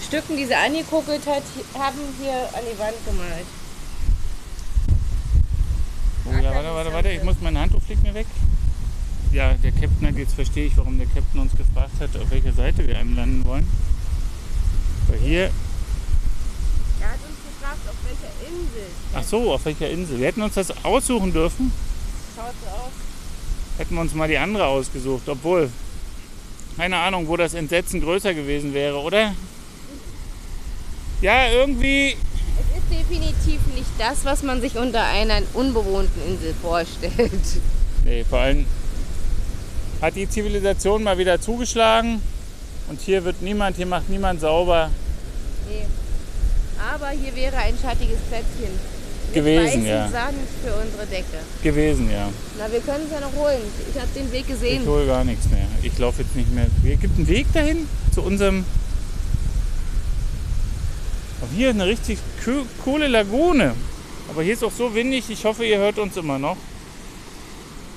Stücken, 0.06 0.38
die 0.38 0.46
sie 0.46 0.56
angekuckelt 0.56 1.26
hat, 1.26 1.44
haben 1.78 1.98
hier 2.22 2.34
an 2.54 2.64
die 2.72 2.78
Wand 2.80 2.96
gemalt. 3.06 3.46
Oh 6.26 6.34
ja, 6.34 6.54
warte, 6.54 6.74
warte, 6.76 6.94
warte, 6.94 7.10
ich 7.10 7.24
muss, 7.24 7.36
mein 7.42 7.58
Handtuch 7.58 7.82
fliegt 7.82 8.04
mir 8.04 8.14
weg. 8.14 8.28
Ja, 9.32 9.54
der 9.54 9.72
Captain 9.72 10.08
hat, 10.08 10.16
jetzt 10.16 10.34
verstehe 10.34 10.66
ich, 10.68 10.78
warum 10.78 10.98
der 10.98 11.08
Captain 11.08 11.40
uns 11.42 11.56
gefragt 11.56 11.94
hat, 12.00 12.16
auf 12.22 12.30
welcher 12.30 12.54
Seite 12.54 12.86
wir 12.88 13.00
anlanden 13.00 13.46
wollen. 13.46 13.68
Weil 15.08 15.20
hier, 15.20 15.44
Er 17.00 17.08
hat 17.08 17.16
uns 17.16 17.40
gefragt, 17.60 17.80
auf 17.88 17.96
welcher 18.06 18.34
Insel. 18.48 18.86
ach 19.16 19.24
so, 19.24 19.54
auf 19.54 19.66
welcher 19.66 19.90
Insel. 19.90 20.20
Wir 20.20 20.28
hätten 20.28 20.42
uns 20.42 20.56
das 20.56 20.84
aussuchen 20.84 21.34
dürfen. 21.34 21.72
Schaut 22.36 22.54
so 22.64 22.70
aus. 22.70 22.92
Hätten 23.78 23.96
wir 23.96 24.02
uns 24.02 24.14
mal 24.14 24.28
die 24.28 24.38
andere 24.38 24.68
ausgesucht, 24.68 25.28
obwohl, 25.28 25.72
keine 26.82 26.98
Ahnung, 26.98 27.28
wo 27.28 27.38
das 27.38 27.54
Entsetzen 27.54 28.02
größer 28.02 28.34
gewesen 28.34 28.74
wäre, 28.74 28.98
oder? 28.98 29.36
Ja, 31.22 31.48
irgendwie, 31.52 32.18
Es 32.58 32.76
ist 32.76 33.00
definitiv 33.00 33.60
nicht 33.76 33.92
das, 34.00 34.26
was 34.26 34.42
man 34.42 34.62
sich 34.62 34.76
unter 34.76 35.04
einer 35.04 35.44
unbewohnten 35.54 36.20
Insel 36.28 36.56
vorstellt. 36.60 37.62
nee, 38.04 38.24
vor 38.28 38.40
allem 38.40 38.66
hat 40.02 40.16
die 40.16 40.28
Zivilisation 40.28 41.04
mal 41.04 41.20
wieder 41.20 41.40
zugeschlagen 41.40 42.20
und 42.90 43.00
hier 43.00 43.24
wird 43.26 43.44
niemand, 43.44 43.78
hier 43.78 43.86
macht 43.86 44.10
niemand 44.10 44.42
sauber 44.42 44.90
Nee. 45.70 45.86
Aber 46.92 47.10
hier 47.10 47.36
wäre 47.36 47.58
ein 47.58 47.76
schattiges 47.80 48.18
Plätzchen. 48.22 49.01
Gewesen, 49.34 49.86
ja. 49.86 50.10
Sand 50.10 50.36
für 50.64 50.74
unsere 50.74 51.06
Decke. 51.08 51.38
gewesen, 51.64 52.12
ja. 52.12 52.30
Na, 52.58 52.72
wir 52.72 52.80
können 52.82 53.06
es 53.06 53.12
ja 53.12 53.20
noch 53.20 53.34
holen. 53.34 53.62
Ich 53.90 54.00
habe 54.00 54.10
den 54.16 54.32
Weg 54.32 54.42
Ich 54.42 54.48
gesehen. 54.48 54.86
hole 54.86 55.06
gar 55.06 55.24
nichts 55.24 55.50
mehr. 55.50 55.68
Ich 55.82 55.98
laufe 55.98 56.22
jetzt 56.22 56.36
nicht 56.36 56.52
mehr. 56.54 56.68
Hier 56.84 56.96
gibt 56.98 57.18
einen 57.18 57.28
Weg 57.28 57.52
dahin 57.54 57.88
zu 58.14 58.22
unserem. 58.22 58.66
Oh, 61.42 61.48
hier 61.56 61.70
eine 61.70 61.86
richtig 61.86 62.20
coole 62.84 63.08
Lagune. 63.08 63.74
Aber 64.30 64.44
hier 64.44 64.54
ist 64.54 64.64
auch 64.64 64.72
so 64.72 64.94
windig. 64.94 65.30
Ich 65.30 65.44
hoffe, 65.46 65.66
ihr 65.66 65.78
hört 65.78 65.98
uns 65.98 66.16
immer 66.18 66.38
noch. 66.40 66.58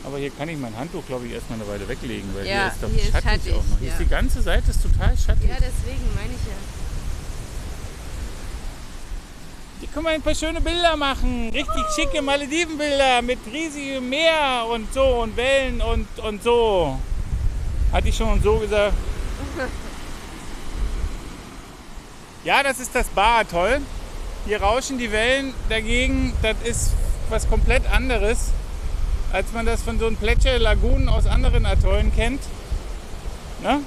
Aber 0.05 0.19
hier 0.19 0.31
kann 0.31 0.49
ich 0.49 0.59
mein 0.59 0.77
Handtuch, 0.77 1.05
glaube 1.07 1.27
ich, 1.27 1.33
erstmal 1.33 1.59
eine 1.61 1.69
Weile 1.69 1.89
weglegen, 1.89 2.29
weil 2.35 2.47
Ja, 2.47 2.53
hier 2.65 2.73
ist 2.73 2.83
doch 2.83 2.89
hier 2.91 2.99
ist 3.03 3.07
schattig, 3.11 3.31
schattig, 3.31 3.53
auch 3.55 3.65
noch. 3.71 3.79
Hier 3.79 3.89
ja. 3.89 3.95
ist 3.95 4.01
die 4.01 4.09
ganze 4.09 4.43
Seite 4.43 4.71
ist 4.71 4.83
total 4.83 5.17
schattig. 5.17 5.49
Ja, 5.49 5.57
deswegen 5.57 6.05
meine 6.15 6.33
ich 6.35 6.45
ja. 6.47 6.59
Hier 9.85 9.93
können 9.93 10.07
wir 10.07 10.13
ein 10.13 10.23
paar 10.23 10.35
schöne 10.35 10.63
Bilder 10.63 10.97
machen. 10.97 11.51
Richtig 11.53 11.85
schicke 11.95 12.23
Maledivenbilder 12.23 13.21
mit 13.21 13.39
riesigem 13.53 14.09
Meer 14.09 14.65
und 14.73 14.91
so 14.95 15.05
und 15.23 15.37
Wellen 15.37 15.83
und, 15.83 16.09
und 16.21 16.43
so. 16.43 16.99
Hatte 17.93 18.09
ich 18.09 18.17
schon 18.17 18.43
so 18.43 18.57
gesagt. 18.59 18.95
Ja, 22.45 22.63
das 22.63 22.79
ist 22.79 22.95
das 22.95 23.09
Bar, 23.09 23.49
toll. 23.49 23.81
Hier 24.47 24.61
rauschen 24.61 24.99
die 24.99 25.11
Wellen 25.13 25.55
dagegen. 25.71 26.35
Das 26.43 26.57
ist 26.63 26.93
was 27.31 27.49
komplett 27.49 27.87
anderes, 27.91 28.53
als 29.33 29.53
man 29.53 29.65
das 29.65 29.83
von 29.83 29.99
so 29.99 30.07
einem 30.07 30.17
Plätscher 30.17 30.59
Lagunen 30.59 31.09
aus 31.09 31.27
anderen 31.27 31.65
Atollen 31.65 32.15
kennt. 32.15 32.43
Ne? 33.63 33.77
Und 33.77 33.85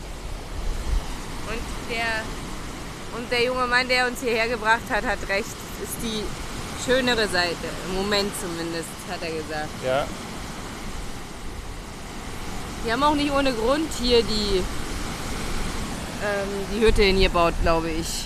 der, 1.89 3.17
und 3.17 3.31
der 3.31 3.43
junge 3.43 3.67
Mann, 3.67 3.87
der 3.87 4.07
uns 4.07 4.21
hierher 4.21 4.47
gebracht 4.47 4.89
hat, 4.89 5.05
hat 5.05 5.19
recht. 5.29 5.66
Ist 5.83 5.97
die 6.01 6.23
schönere 6.85 7.27
Seite. 7.27 7.67
Im 7.89 7.95
Moment 7.95 8.31
zumindest, 8.39 8.89
hat 9.09 9.21
er 9.21 9.31
gesagt. 9.31 9.69
Ja. 9.85 10.05
Die 12.85 12.91
haben 12.91 13.03
auch 13.03 13.15
nicht 13.15 13.31
ohne 13.31 13.51
Grund 13.53 13.89
hier 13.99 14.23
die, 14.23 14.63
ähm, 16.23 16.47
die 16.73 16.79
Hütte 16.79 17.03
hingebaut, 17.03 17.53
glaube 17.61 17.89
ich. 17.89 18.25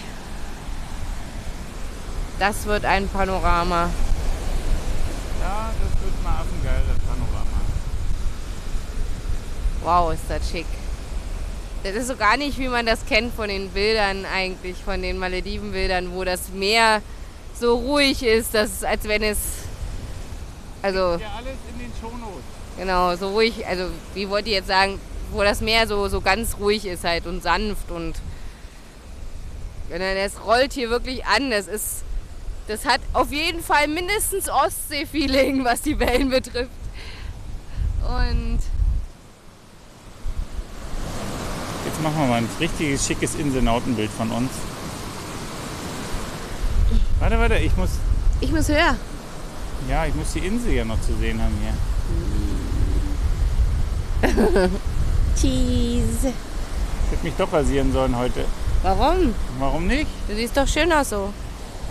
Das 2.39 2.65
wird 2.65 2.85
ein 2.85 3.07
Panorama. 3.07 3.89
Ja, 5.41 5.71
das 5.81 6.03
wird 6.03 6.23
mal 6.23 6.41
affengeil, 6.41 6.81
das 6.87 6.97
Panorama. 7.07 7.61
Wow, 9.83 10.13
ist 10.13 10.23
das 10.29 10.49
schick. 10.49 10.65
Das 11.83 11.95
ist 11.95 12.07
so 12.07 12.15
gar 12.15 12.37
nicht, 12.37 12.59
wie 12.59 12.67
man 12.67 12.85
das 12.85 13.05
kennt 13.05 13.33
von 13.33 13.49
den 13.49 13.69
Bildern 13.69 14.25
eigentlich, 14.25 14.77
von 14.77 15.01
den 15.01 15.17
Maledivenbildern, 15.17 16.11
wo 16.13 16.23
das 16.23 16.49
Meer 16.53 17.01
so 17.61 17.75
ruhig 17.75 18.21
ist, 18.23 18.53
dass, 18.53 18.83
als 18.83 19.07
wenn 19.07 19.23
es. 19.23 19.37
Also, 20.81 20.97
Ja, 20.99 21.31
alles 21.37 21.55
in 21.71 21.79
den 21.79 21.91
Shownotes. 22.01 22.43
genau, 22.77 23.15
so 23.15 23.29
ruhig, 23.29 23.65
also, 23.67 23.85
wie 24.15 24.27
wollt 24.27 24.47
ihr 24.47 24.53
jetzt 24.53 24.67
sagen, 24.67 24.99
wo 25.31 25.43
das 25.43 25.61
Meer 25.61 25.87
so, 25.87 26.07
so 26.09 26.19
ganz 26.19 26.57
ruhig 26.59 26.85
ist 26.85 27.03
halt 27.05 27.25
und 27.27 27.41
sanft 27.41 27.89
und. 27.91 28.15
Das 29.89 30.45
rollt 30.45 30.71
hier 30.71 30.89
wirklich 30.89 31.25
an. 31.25 31.51
Das 31.51 31.67
ist. 31.67 32.03
Das 32.67 32.85
hat 32.85 33.01
auf 33.11 33.31
jeden 33.33 33.61
Fall 33.61 33.87
mindestens 33.89 34.47
Ostsee-Feeling, 34.49 35.65
was 35.65 35.81
die 35.81 35.99
Wellen 35.99 36.29
betrifft. 36.29 36.69
Und 38.07 38.59
Jetzt 41.85 42.01
machen 42.01 42.19
wir 42.19 42.27
mal 42.27 42.37
ein 42.37 42.49
richtiges 42.59 43.05
schickes 43.05 43.35
Inselnautenbild 43.35 44.09
von 44.11 44.31
uns. 44.31 44.51
Warte, 47.21 47.37
warte, 47.37 47.55
ich 47.57 47.77
muss. 47.77 47.91
ich 48.39 48.51
muss 48.51 48.67
höher. 48.67 48.95
Ja, 49.87 50.07
ich 50.07 50.15
muss 50.15 50.33
die 50.33 50.39
Insel 50.39 50.73
ja 50.73 50.83
noch 50.83 50.99
zu 51.01 51.15
sehen 51.17 51.39
haben 51.39 51.55
hier. 51.61 51.73
Cheese. 55.39 56.29
Ich 56.29 57.11
hätte 57.11 57.23
mich 57.23 57.35
doch 57.37 57.53
rasieren 57.53 57.93
sollen 57.93 58.17
heute. 58.17 58.45
Warum? 58.81 59.35
Warum 59.59 59.85
nicht? 59.85 60.07
Du 60.27 60.35
siehst 60.35 60.57
doch 60.57 60.67
schön 60.67 60.91
aus 60.91 61.09
so. 61.09 61.31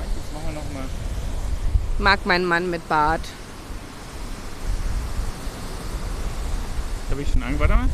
Jetzt 0.00 0.32
machen 0.34 0.46
wir 0.46 0.54
noch 0.54 0.72
mal. 0.72 0.88
Mag 1.99 2.26
mein 2.26 2.44
Mann 2.44 2.68
mit 2.68 2.88
Bart. 2.88 3.20
Habe 7.08 7.22
ich 7.22 7.30
schon 7.30 7.44
Angst? 7.44 7.60
Warte 7.60 7.75
mal. 7.75 7.88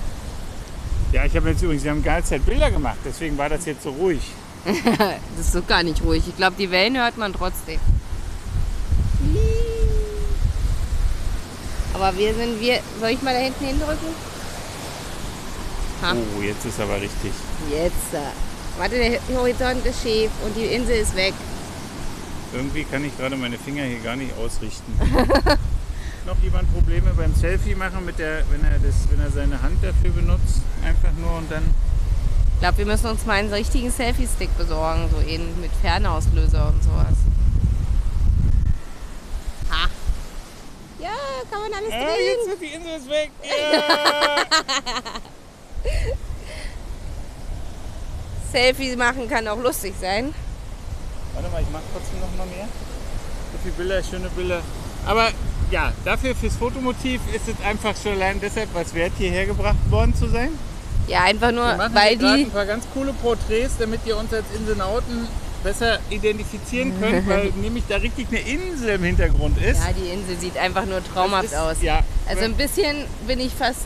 Ja, 1.13 1.27
ich 1.27 1.37
habe 1.37 1.51
jetzt 1.51 1.63
übrigens, 1.63 1.85
wir 1.85 1.91
haben 1.91 2.03
geile 2.03 2.25
Zeit 2.25 2.47
Bilder 2.47 2.71
gemacht, 2.71 2.97
deswegen 3.05 3.37
war 3.37 3.51
das 3.51 3.67
jetzt 3.67 3.83
so 3.83 3.91
ruhig. 3.91 4.23
Das 5.37 5.47
ist 5.47 5.53
so 5.53 5.63
gar 5.63 5.83
nicht 5.83 6.03
ruhig. 6.03 6.25
Ich 6.27 6.37
glaube, 6.37 6.57
die 6.59 6.71
Wellen 6.71 6.97
hört 6.97 7.17
man 7.19 7.33
trotzdem. 7.33 7.79
Aber 11.95 12.17
wir 12.17 12.35
sind 12.35 12.61
wir. 12.61 12.81
Soll 13.01 13.11
ich 13.11 13.23
mal 13.23 13.33
da 13.35 13.41
hinten 13.41 13.65
hindrücken? 13.65 14.09
Ha. 16.03 16.13
Oh, 16.13 16.43
jetzt 16.43 16.65
ist 16.67 16.81
aber 16.81 16.97
richtig. 17.01 17.33
Jetzt. 17.71 18.13
äh, 18.13 18.79
Warte, 18.79 18.97
der 18.97 19.21
Horizont 19.39 19.87
ist 19.87 20.03
schief 20.03 20.31
und 20.45 20.55
die 20.55 20.67
Insel 20.67 20.97
ist 20.97 21.17
weg. 21.17 21.33
Irgendwie 22.53 22.85
kann 22.85 23.05
ich 23.05 23.17
gerade 23.17 23.37
meine 23.37 23.59
Finger 23.59 23.85
hier 23.85 24.01
gar 24.01 24.17
nicht 24.17 24.37
ausrichten. 24.37 24.93
noch 26.27 26.37
jemand 26.43 26.73
Probleme 26.75 27.13
beim 27.17 27.35
Selfie 27.35 27.75
machen, 27.75 28.05
mit 28.05 28.19
der, 28.19 28.43
wenn, 28.51 28.63
er 28.65 28.79
das, 28.79 28.95
wenn 29.11 29.21
er 29.21 29.31
seine 29.31 29.63
Hand 29.63 29.83
dafür 29.83 30.11
benutzt? 30.11 30.61
Einfach 30.85 31.13
nur 31.19 31.39
und 31.39 31.51
dann. 31.51 31.63
Ich 32.57 32.61
glaube, 32.61 32.79
wir 32.79 32.87
müssen 32.87 33.07
uns 33.09 33.25
mal 33.27 33.35
einen 33.35 33.53
richtigen 33.53 33.91
Selfie-Stick 33.91 34.57
besorgen, 34.57 35.09
so 35.11 35.21
eben 35.29 35.61
mit 35.61 35.71
Fernauslöser 35.83 36.69
und 36.69 36.83
sowas. 36.83 37.15
Ha. 39.71 39.89
Ja, 40.99 41.11
kann 41.51 41.61
man 41.61 41.73
alles 41.75 41.93
Ah, 41.93 41.99
drehen. 42.15 42.37
jetzt 42.39 42.49
wird 42.49 42.61
die 42.63 42.75
Insel 42.75 42.97
ist 42.97 43.09
weg. 43.11 43.31
Ja. 43.45 44.45
Selfie 48.53 48.97
machen 48.97 49.29
kann 49.29 49.47
auch 49.49 49.59
lustig 49.59 49.93
sein. 50.01 50.33
Warte 51.35 51.51
mal, 51.51 51.61
ich 51.61 51.69
mache 51.71 51.83
trotzdem 51.93 52.21
noch 52.21 52.35
mal 52.39 52.47
mehr. 52.47 52.67
So 53.53 53.59
viele 53.63 53.75
Bilder, 53.75 54.03
schöne 54.03 54.29
Bilder. 54.31 54.63
Aber 55.05 55.29
ja, 55.71 55.93
dafür 56.07 56.35
fürs 56.35 56.57
Fotomotiv 56.57 57.21
ist 57.35 57.49
es 57.49 57.61
einfach 57.65 57.95
schon 58.03 58.13
allein 58.13 58.41
deshalb 58.41 58.71
was 58.75 58.95
wert, 58.95 59.13
hierher 59.19 59.45
gebracht 59.45 59.77
worden 59.91 60.15
zu 60.15 60.27
sein. 60.29 60.51
Ja, 61.09 61.23
einfach 61.23 61.53
nur, 61.53 61.67
Wir 61.67 61.77
machen 61.77 61.95
weil 61.95 62.17
die. 62.17 62.25
ein 62.45 62.51
paar 62.51 62.67
ganz 62.67 62.85
coole 62.93 63.13
Porträts, 63.13 63.75
damit 63.79 64.01
ihr 64.07 64.17
uns 64.17 64.33
als 64.33 64.45
Inselnauten 64.57 65.29
besser 65.63 65.99
identifizieren 66.11 66.93
könnt, 67.01 67.29
weil 67.29 67.51
nämlich 67.61 67.85
da 67.89 67.97
richtig 67.97 68.27
eine 68.29 68.41
Insel 68.41 68.91
im 68.91 69.05
Hintergrund 69.05 69.57
ist. 69.63 69.79
Ja, 69.85 69.93
die 69.93 70.09
Insel 70.11 70.37
sieht 70.39 70.57
einfach 70.57 70.85
nur 70.85 71.03
traumhaft 71.05 71.45
ist- 71.47 71.57
aus. 71.57 71.77
Ja, 71.83 72.01
Also 72.29 72.45
ein 72.45 72.55
bisschen 72.55 73.05
bin 73.27 73.39
ich 73.41 73.53
fast 73.53 73.81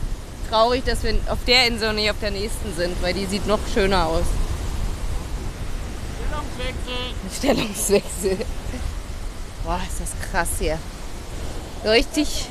traurig, 0.49 0.83
dass 0.83 1.03
wir 1.03 1.15
auf 1.27 1.39
der 1.47 1.67
Insel 1.67 1.89
und 1.89 1.95
nicht 1.95 2.09
auf 2.09 2.19
der 2.21 2.31
nächsten 2.31 2.73
sind, 2.75 3.01
weil 3.01 3.13
die 3.13 3.25
sieht 3.25 3.45
noch 3.47 3.59
schöner 3.73 4.07
aus. 4.07 4.23
Stellungswechsel. 6.27 7.15
Stellungswechsel. 7.37 8.45
Boah, 9.63 9.79
ist 9.87 10.01
das 10.01 10.29
krass 10.31 10.49
hier. 10.59 10.77
So 11.83 11.89
richtig. 11.91 12.47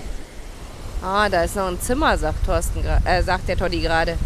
Ah, 1.02 1.28
da 1.28 1.42
ist 1.44 1.56
noch 1.56 1.66
ein 1.68 1.80
Zimmer, 1.80 2.16
sagt 2.18 2.44
Thorsten, 2.44 2.84
äh, 3.04 3.22
sagt 3.22 3.48
der 3.48 3.56
Toddy 3.56 3.80
gerade. 3.80 4.16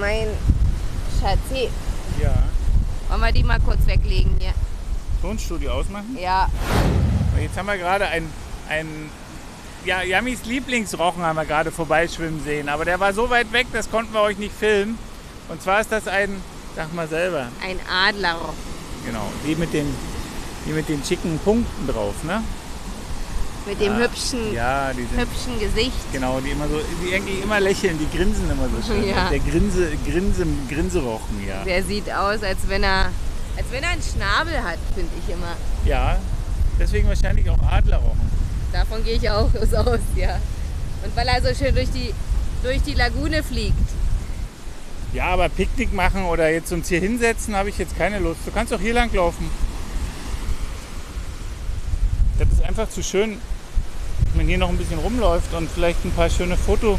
Mein 0.00 0.28
Schatzi. 1.20 1.68
Ja. 2.22 2.34
Wollen 3.08 3.20
wir 3.20 3.32
die 3.32 3.44
mal 3.44 3.60
kurz 3.60 3.86
weglegen 3.86 4.34
hier? 4.38 4.52
Tonstudio 5.22 5.72
ausmachen. 5.72 6.16
Ja. 6.20 6.48
Jetzt 7.40 7.56
haben 7.56 7.66
wir 7.66 7.78
gerade 7.78 8.06
ein, 8.06 8.30
ein 8.68 9.10
ja, 9.84 10.02
Yamis 10.02 10.44
Lieblingsrochen 10.44 11.22
haben 11.22 11.36
wir 11.36 11.44
gerade 11.44 11.70
vorbeischwimmen 11.70 12.42
sehen. 12.44 12.68
Aber 12.68 12.84
der 12.84 12.98
war 13.00 13.12
so 13.12 13.30
weit 13.30 13.52
weg, 13.52 13.66
das 13.72 13.90
konnten 13.90 14.12
wir 14.12 14.22
euch 14.22 14.38
nicht 14.38 14.54
filmen. 14.54 14.98
Und 15.48 15.62
zwar 15.62 15.80
ist 15.80 15.92
das 15.92 16.08
ein, 16.08 16.42
sag 16.76 16.92
mal 16.94 17.08
selber, 17.08 17.46
Ein 17.64 17.78
Adler. 17.90 18.36
genau, 19.06 19.30
die 19.46 19.54
mit 19.54 19.72
den, 19.72 19.86
die 20.66 20.72
mit 20.72 20.88
den 20.88 21.02
schicken 21.04 21.38
Punkten 21.38 21.86
drauf, 21.86 22.22
ne? 22.24 22.42
Mit 23.68 23.80
dem 23.80 23.92
Ja. 23.92 23.98
hübschen, 23.98 24.54
Ja, 24.54 24.92
die 24.94 25.02
sind, 25.04 25.20
hübschen 25.20 25.60
Gesicht. 25.60 25.92
genau, 26.12 26.40
die 26.40 26.50
immer 26.50 26.66
so, 26.68 26.80
die 27.04 27.12
irgendwie 27.12 27.38
immer 27.42 27.60
lächeln, 27.60 27.98
die 27.98 28.16
grinsen 28.16 28.50
immer 28.50 28.66
so 28.68 28.82
schön. 28.92 29.06
Ja. 29.08 29.28
Der 29.28 29.38
Grinse, 29.40 29.92
Grinse, 30.06 30.46
Grinserochen, 30.70 31.46
ja. 31.46 31.62
Der 31.64 31.82
sieht 31.84 32.10
aus, 32.10 32.42
als 32.42 32.58
wenn 32.68 32.82
er, 32.82 33.10
als 33.56 33.66
wenn 33.70 33.82
er 33.82 33.90
einen 33.90 34.02
Schnabel 34.02 34.62
hat, 34.64 34.78
finde 34.94 35.10
ich 35.22 35.32
immer. 35.32 35.54
Ja, 35.84 36.18
deswegen 36.78 37.08
wahrscheinlich 37.08 37.48
auch 37.50 37.58
Adlerrochen. 37.62 38.28
Davon 38.72 39.04
gehe 39.04 39.16
ich 39.16 39.28
auch 39.30 39.50
aus, 39.76 40.00
ja. 40.16 40.38
Und 41.04 41.14
weil 41.14 41.28
er 41.28 41.42
so 41.42 41.54
schön 41.54 41.74
durch 41.74 41.90
die, 41.90 42.12
durch 42.62 42.80
die 42.82 42.94
Lagune 42.94 43.42
fliegt. 43.42 43.74
Ja, 45.12 45.26
aber 45.26 45.48
Picknick 45.48 45.92
machen 45.92 46.24
oder 46.24 46.50
jetzt 46.50 46.72
uns 46.72 46.88
hier 46.88 47.00
hinsetzen, 47.00 47.54
habe 47.54 47.68
ich 47.68 47.78
jetzt 47.78 47.96
keine 47.96 48.18
Lust. 48.18 48.40
Du 48.46 48.50
kannst 48.50 48.72
doch 48.72 48.80
hier 48.80 48.94
lang 48.94 49.12
laufen. 49.14 49.48
Das 52.38 52.48
ist 52.52 52.62
einfach 52.62 52.88
zu 52.90 53.02
schön, 53.02 53.38
hier 54.48 54.58
noch 54.58 54.68
ein 54.68 54.76
bisschen 54.78 54.98
rumläuft 54.98 55.52
und 55.54 55.70
vielleicht 55.70 56.04
ein 56.04 56.10
paar 56.12 56.30
schöne 56.30 56.56
Fotoszenen 56.56 56.98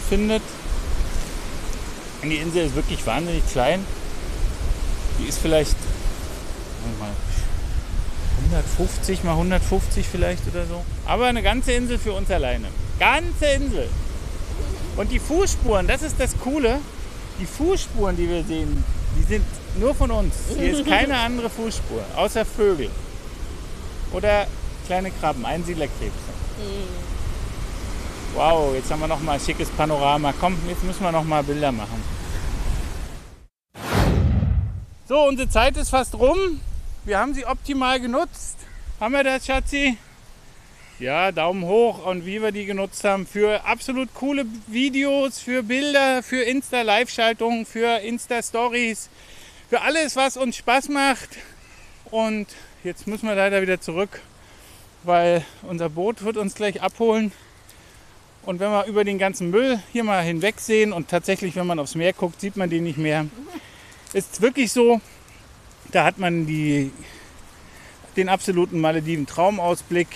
findet. 0.00 0.42
Und 2.22 2.30
die 2.30 2.36
Insel 2.36 2.66
ist 2.66 2.74
wirklich 2.74 3.06
wahnsinnig 3.06 3.42
klein. 3.50 3.84
Die 5.18 5.28
ist 5.28 5.38
vielleicht 5.38 5.76
mal, 6.98 7.10
150 8.50 9.24
mal 9.24 9.32
150 9.32 10.06
vielleicht 10.06 10.46
oder 10.48 10.66
so. 10.66 10.84
Aber 11.06 11.26
eine 11.26 11.42
ganze 11.42 11.72
Insel 11.72 11.98
für 11.98 12.12
uns 12.12 12.30
alleine. 12.30 12.68
Ganze 12.98 13.46
Insel. 13.46 13.88
Und 14.96 15.10
die 15.10 15.18
Fußspuren, 15.18 15.86
das 15.86 16.02
ist 16.02 16.16
das 16.18 16.38
Coole. 16.38 16.78
Die 17.40 17.46
Fußspuren, 17.46 18.16
die 18.16 18.28
wir 18.28 18.44
sehen, 18.44 18.84
die 19.18 19.24
sind 19.24 19.44
nur 19.78 19.94
von 19.94 20.10
uns. 20.10 20.34
Hier 20.56 20.78
ist 20.78 20.86
keine 20.86 21.16
andere 21.26 21.50
Fußspur, 21.50 22.04
außer 22.16 22.44
Vögel. 22.44 22.88
Oder 24.12 24.46
kleine 24.86 25.10
Krabben, 25.10 25.44
Einsiedlerkrebse. 25.44 26.12
Wow, 28.34 28.74
jetzt 28.74 28.90
haben 28.90 29.00
wir 29.00 29.08
noch 29.08 29.20
mal 29.20 29.32
ein 29.32 29.40
schickes 29.40 29.68
Panorama. 29.70 30.34
Komm, 30.38 30.58
jetzt 30.68 30.82
müssen 30.82 31.02
wir 31.02 31.12
noch 31.12 31.24
mal 31.24 31.42
Bilder 31.42 31.72
machen. 31.72 32.02
So, 35.06 35.22
unsere 35.28 35.48
Zeit 35.48 35.76
ist 35.76 35.90
fast 35.90 36.14
rum. 36.14 36.60
Wir 37.04 37.18
haben 37.18 37.34
sie 37.34 37.46
optimal 37.46 38.00
genutzt. 38.00 38.56
Haben 38.98 39.12
wir 39.12 39.22
das, 39.22 39.46
Schatzi? 39.46 39.98
Ja, 40.98 41.32
Daumen 41.32 41.64
hoch 41.64 42.06
und 42.06 42.24
wie 42.24 42.40
wir 42.40 42.52
die 42.52 42.66
genutzt 42.66 43.04
haben 43.04 43.26
für 43.26 43.64
absolut 43.64 44.14
coole 44.14 44.46
Videos, 44.68 45.40
für 45.40 45.62
Bilder, 45.62 46.22
für 46.22 46.42
Insta-Live-Schaltungen, 46.42 47.66
für 47.66 47.98
Insta-Stories, 47.98 49.10
für 49.68 49.80
alles, 49.80 50.14
was 50.16 50.36
uns 50.36 50.56
Spaß 50.56 50.88
macht. 50.88 51.30
Und 52.10 52.46
jetzt 52.84 53.06
müssen 53.06 53.28
wir 53.28 53.34
leider 53.34 53.60
wieder 53.60 53.80
zurück, 53.80 54.20
weil 55.06 55.44
unser 55.62 55.88
Boot 55.88 56.24
wird 56.24 56.36
uns 56.36 56.54
gleich 56.54 56.82
abholen. 56.82 57.32
Und 58.44 58.60
wenn 58.60 58.70
wir 58.70 58.84
über 58.84 59.04
den 59.04 59.18
ganzen 59.18 59.50
Müll 59.50 59.78
hier 59.92 60.04
mal 60.04 60.22
hinwegsehen 60.22 60.92
und 60.92 61.08
tatsächlich, 61.08 61.56
wenn 61.56 61.66
man 61.66 61.78
aufs 61.78 61.94
Meer 61.94 62.12
guckt, 62.12 62.40
sieht 62.40 62.56
man 62.56 62.68
den 62.68 62.84
nicht 62.84 62.98
mehr. 62.98 63.26
Ist 64.12 64.42
wirklich 64.42 64.70
so, 64.70 65.00
da 65.92 66.04
hat 66.04 66.18
man 66.18 66.46
die, 66.46 66.90
den 68.16 68.28
absoluten 68.28 68.80
Malediven 68.80 69.26
Traumausblick. 69.26 70.08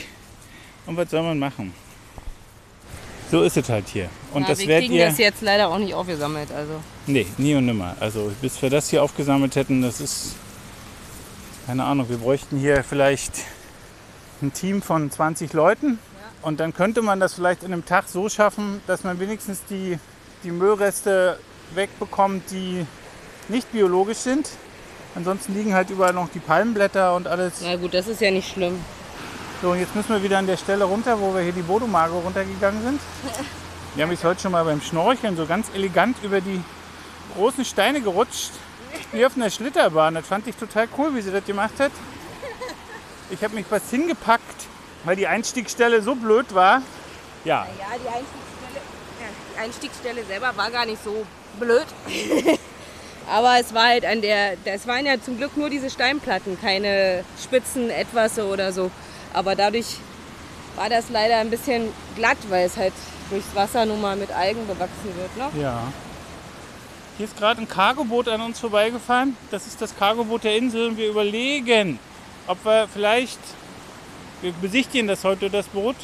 Und 0.86 0.96
was 0.96 1.10
soll 1.10 1.22
man 1.22 1.38
machen? 1.38 1.72
So 3.30 3.42
ist 3.42 3.56
es 3.56 3.68
halt 3.68 3.88
hier. 3.88 4.08
Und 4.32 4.42
ja, 4.42 4.48
das 4.48 4.60
wir 4.60 4.78
kriegen 4.78 4.94
ihr. 4.94 5.06
das 5.06 5.18
jetzt 5.18 5.42
leider 5.42 5.68
auch 5.68 5.78
nicht 5.78 5.94
aufgesammelt. 5.94 6.50
Also. 6.50 6.80
Nee, 7.06 7.26
nie 7.36 7.54
und 7.54 7.66
nimmer. 7.66 7.94
Also 8.00 8.32
bis 8.40 8.60
wir 8.62 8.70
das 8.70 8.88
hier 8.88 9.02
aufgesammelt 9.02 9.56
hätten, 9.56 9.82
das 9.82 10.00
ist. 10.00 10.36
Keine 11.66 11.84
Ahnung, 11.84 12.08
wir 12.08 12.16
bräuchten 12.16 12.58
hier 12.58 12.82
vielleicht 12.82 13.44
ein 14.42 14.52
Team 14.52 14.82
von 14.82 15.10
20 15.10 15.52
Leuten. 15.52 15.98
Und 16.42 16.60
dann 16.60 16.72
könnte 16.72 17.02
man 17.02 17.20
das 17.20 17.34
vielleicht 17.34 17.62
in 17.62 17.72
einem 17.72 17.84
Tag 17.84 18.08
so 18.08 18.28
schaffen, 18.28 18.80
dass 18.86 19.04
man 19.04 19.18
wenigstens 19.20 19.60
die, 19.68 19.98
die 20.44 20.50
Müllreste 20.50 21.38
wegbekommt, 21.74 22.50
die 22.50 22.86
nicht 23.48 23.70
biologisch 23.72 24.18
sind. 24.18 24.48
Ansonsten 25.14 25.54
liegen 25.54 25.74
halt 25.74 25.90
überall 25.90 26.12
noch 26.12 26.28
die 26.28 26.38
Palmenblätter 26.38 27.14
und 27.16 27.26
alles. 27.26 27.54
Na 27.62 27.76
gut, 27.76 27.94
das 27.94 28.06
ist 28.06 28.20
ja 28.20 28.30
nicht 28.30 28.52
schlimm. 28.52 28.78
So, 29.60 29.70
und 29.72 29.80
jetzt 29.80 29.96
müssen 29.96 30.10
wir 30.10 30.22
wieder 30.22 30.38
an 30.38 30.46
der 30.46 30.56
Stelle 30.56 30.84
runter, 30.84 31.20
wo 31.20 31.34
wir 31.34 31.40
hier 31.40 31.52
die 31.52 31.62
Bodomage 31.62 32.12
runtergegangen 32.12 32.82
sind. 32.82 33.00
Wir 33.94 34.04
haben 34.04 34.10
mich 34.10 34.22
heute 34.22 34.40
schon 34.40 34.52
mal 34.52 34.64
beim 34.64 34.80
Schnorcheln 34.80 35.36
so 35.36 35.44
ganz 35.46 35.70
elegant 35.74 36.18
über 36.22 36.40
die 36.40 36.62
großen 37.34 37.64
Steine 37.64 38.00
gerutscht. 38.00 38.52
Wie 39.12 39.26
auf 39.26 39.34
einer 39.34 39.50
Schlitterbahn. 39.50 40.14
Das 40.14 40.26
fand 40.26 40.46
ich 40.46 40.54
total 40.54 40.86
cool, 40.96 41.16
wie 41.16 41.20
sie 41.20 41.32
das 41.32 41.44
gemacht 41.44 41.80
hat. 41.80 41.90
Ich 43.30 43.42
habe 43.44 43.54
mich 43.54 43.66
was 43.68 43.90
hingepackt, 43.90 44.66
weil 45.04 45.16
die 45.16 45.26
Einstiegsstelle 45.26 46.02
so 46.02 46.14
blöd 46.14 46.54
war. 46.54 46.82
Ja, 47.44 47.66
Ja, 47.78 47.86
die 47.96 48.08
Einstiegsstelle, 48.08 48.80
die 49.54 49.60
Einstiegsstelle 49.60 50.24
selber 50.24 50.56
war 50.56 50.70
gar 50.70 50.86
nicht 50.86 51.02
so 51.02 51.26
blöd. 51.58 51.86
Aber 53.30 53.60
es 53.60 53.74
war 53.74 53.88
halt 53.88 54.06
an 54.06 54.22
der, 54.22 54.56
es 54.64 54.86
waren 54.86 55.04
ja 55.04 55.20
zum 55.20 55.36
Glück 55.36 55.56
nur 55.56 55.68
diese 55.68 55.90
Steinplatten, 55.90 56.58
keine 56.58 57.24
Spitzen, 57.42 57.90
etwas 57.90 58.38
oder 58.38 58.72
so. 58.72 58.90
Aber 59.34 59.54
dadurch 59.54 59.96
war 60.76 60.88
das 60.88 61.10
leider 61.10 61.36
ein 61.36 61.50
bisschen 61.50 61.88
glatt, 62.16 62.38
weil 62.48 62.66
es 62.66 62.76
halt 62.78 62.94
durchs 63.28 63.54
Wasser 63.54 63.84
nun 63.84 64.00
mal 64.00 64.16
mit 64.16 64.30
Algen 64.30 64.66
bewachsen 64.66 65.14
wird. 65.16 65.36
Ne? 65.36 65.60
ja. 65.60 65.92
Hier 67.18 67.26
ist 67.26 67.36
gerade 67.36 67.60
ein 67.60 67.68
Cargoboot 67.68 68.28
an 68.28 68.40
uns 68.40 68.60
vorbeigefahren. 68.60 69.36
Das 69.50 69.66
ist 69.66 69.82
das 69.82 69.96
Cargoboot 69.98 70.44
der 70.44 70.56
Insel 70.56 70.86
und 70.86 70.96
wir 70.96 71.08
überlegen, 71.08 71.98
ob 72.48 72.64
wir 72.64 72.88
vielleicht, 72.92 73.38
wir 74.40 74.52
besichtigen 74.52 75.06
das 75.06 75.22
heute, 75.22 75.50
das 75.50 75.66
Boot, 75.66 75.96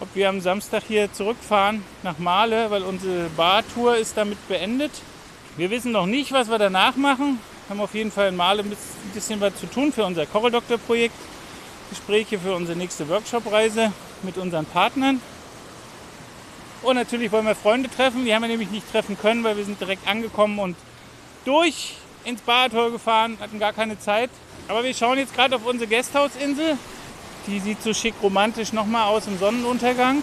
ob 0.00 0.08
wir 0.14 0.28
am 0.28 0.40
Samstag 0.40 0.82
hier 0.88 1.12
zurückfahren 1.12 1.84
nach 2.02 2.18
Male, 2.18 2.70
weil 2.70 2.82
unsere 2.82 3.28
Bartour 3.36 3.96
ist 3.96 4.16
damit 4.16 4.38
beendet. 4.48 4.92
Wir 5.56 5.70
wissen 5.70 5.92
noch 5.92 6.06
nicht, 6.06 6.32
was 6.32 6.48
wir 6.48 6.58
danach 6.58 6.96
machen. 6.96 7.38
Haben 7.68 7.80
auf 7.80 7.94
jeden 7.94 8.10
Fall 8.10 8.28
in 8.28 8.36
Male 8.36 8.62
ein 8.62 8.76
bisschen 9.12 9.40
was 9.40 9.56
zu 9.56 9.66
tun 9.66 9.92
für 9.92 10.04
unser 10.04 10.24
Choreldoktor-Projekt. 10.24 11.14
Gespräche 11.90 12.38
für 12.38 12.54
unsere 12.54 12.78
nächste 12.78 13.08
Workshop-Reise 13.08 13.92
mit 14.22 14.38
unseren 14.38 14.66
Partnern. 14.66 15.20
Und 16.82 16.96
natürlich 16.96 17.32
wollen 17.32 17.46
wir 17.46 17.54
Freunde 17.54 17.90
treffen. 17.90 18.24
Die 18.24 18.34
haben 18.34 18.42
wir 18.42 18.48
nämlich 18.48 18.70
nicht 18.70 18.90
treffen 18.90 19.18
können, 19.18 19.42
weil 19.44 19.56
wir 19.56 19.64
sind 19.64 19.80
direkt 19.80 20.06
angekommen 20.06 20.58
und 20.58 20.76
durch 21.44 21.96
ins 22.24 22.40
Badtor 22.40 22.90
gefahren, 22.90 23.36
hatten 23.40 23.58
gar 23.58 23.72
keine 23.72 23.98
Zeit. 23.98 24.30
Aber 24.68 24.84
wir 24.84 24.94
schauen 24.94 25.18
jetzt 25.18 25.34
gerade 25.34 25.56
auf 25.56 25.64
unsere 25.64 25.88
Gasthausinsel. 25.90 26.76
Die 27.46 27.60
sieht 27.60 27.82
so 27.82 27.94
schick 27.94 28.14
romantisch 28.22 28.72
nochmal 28.72 29.08
aus 29.08 29.26
im 29.26 29.38
Sonnenuntergang. 29.38 30.22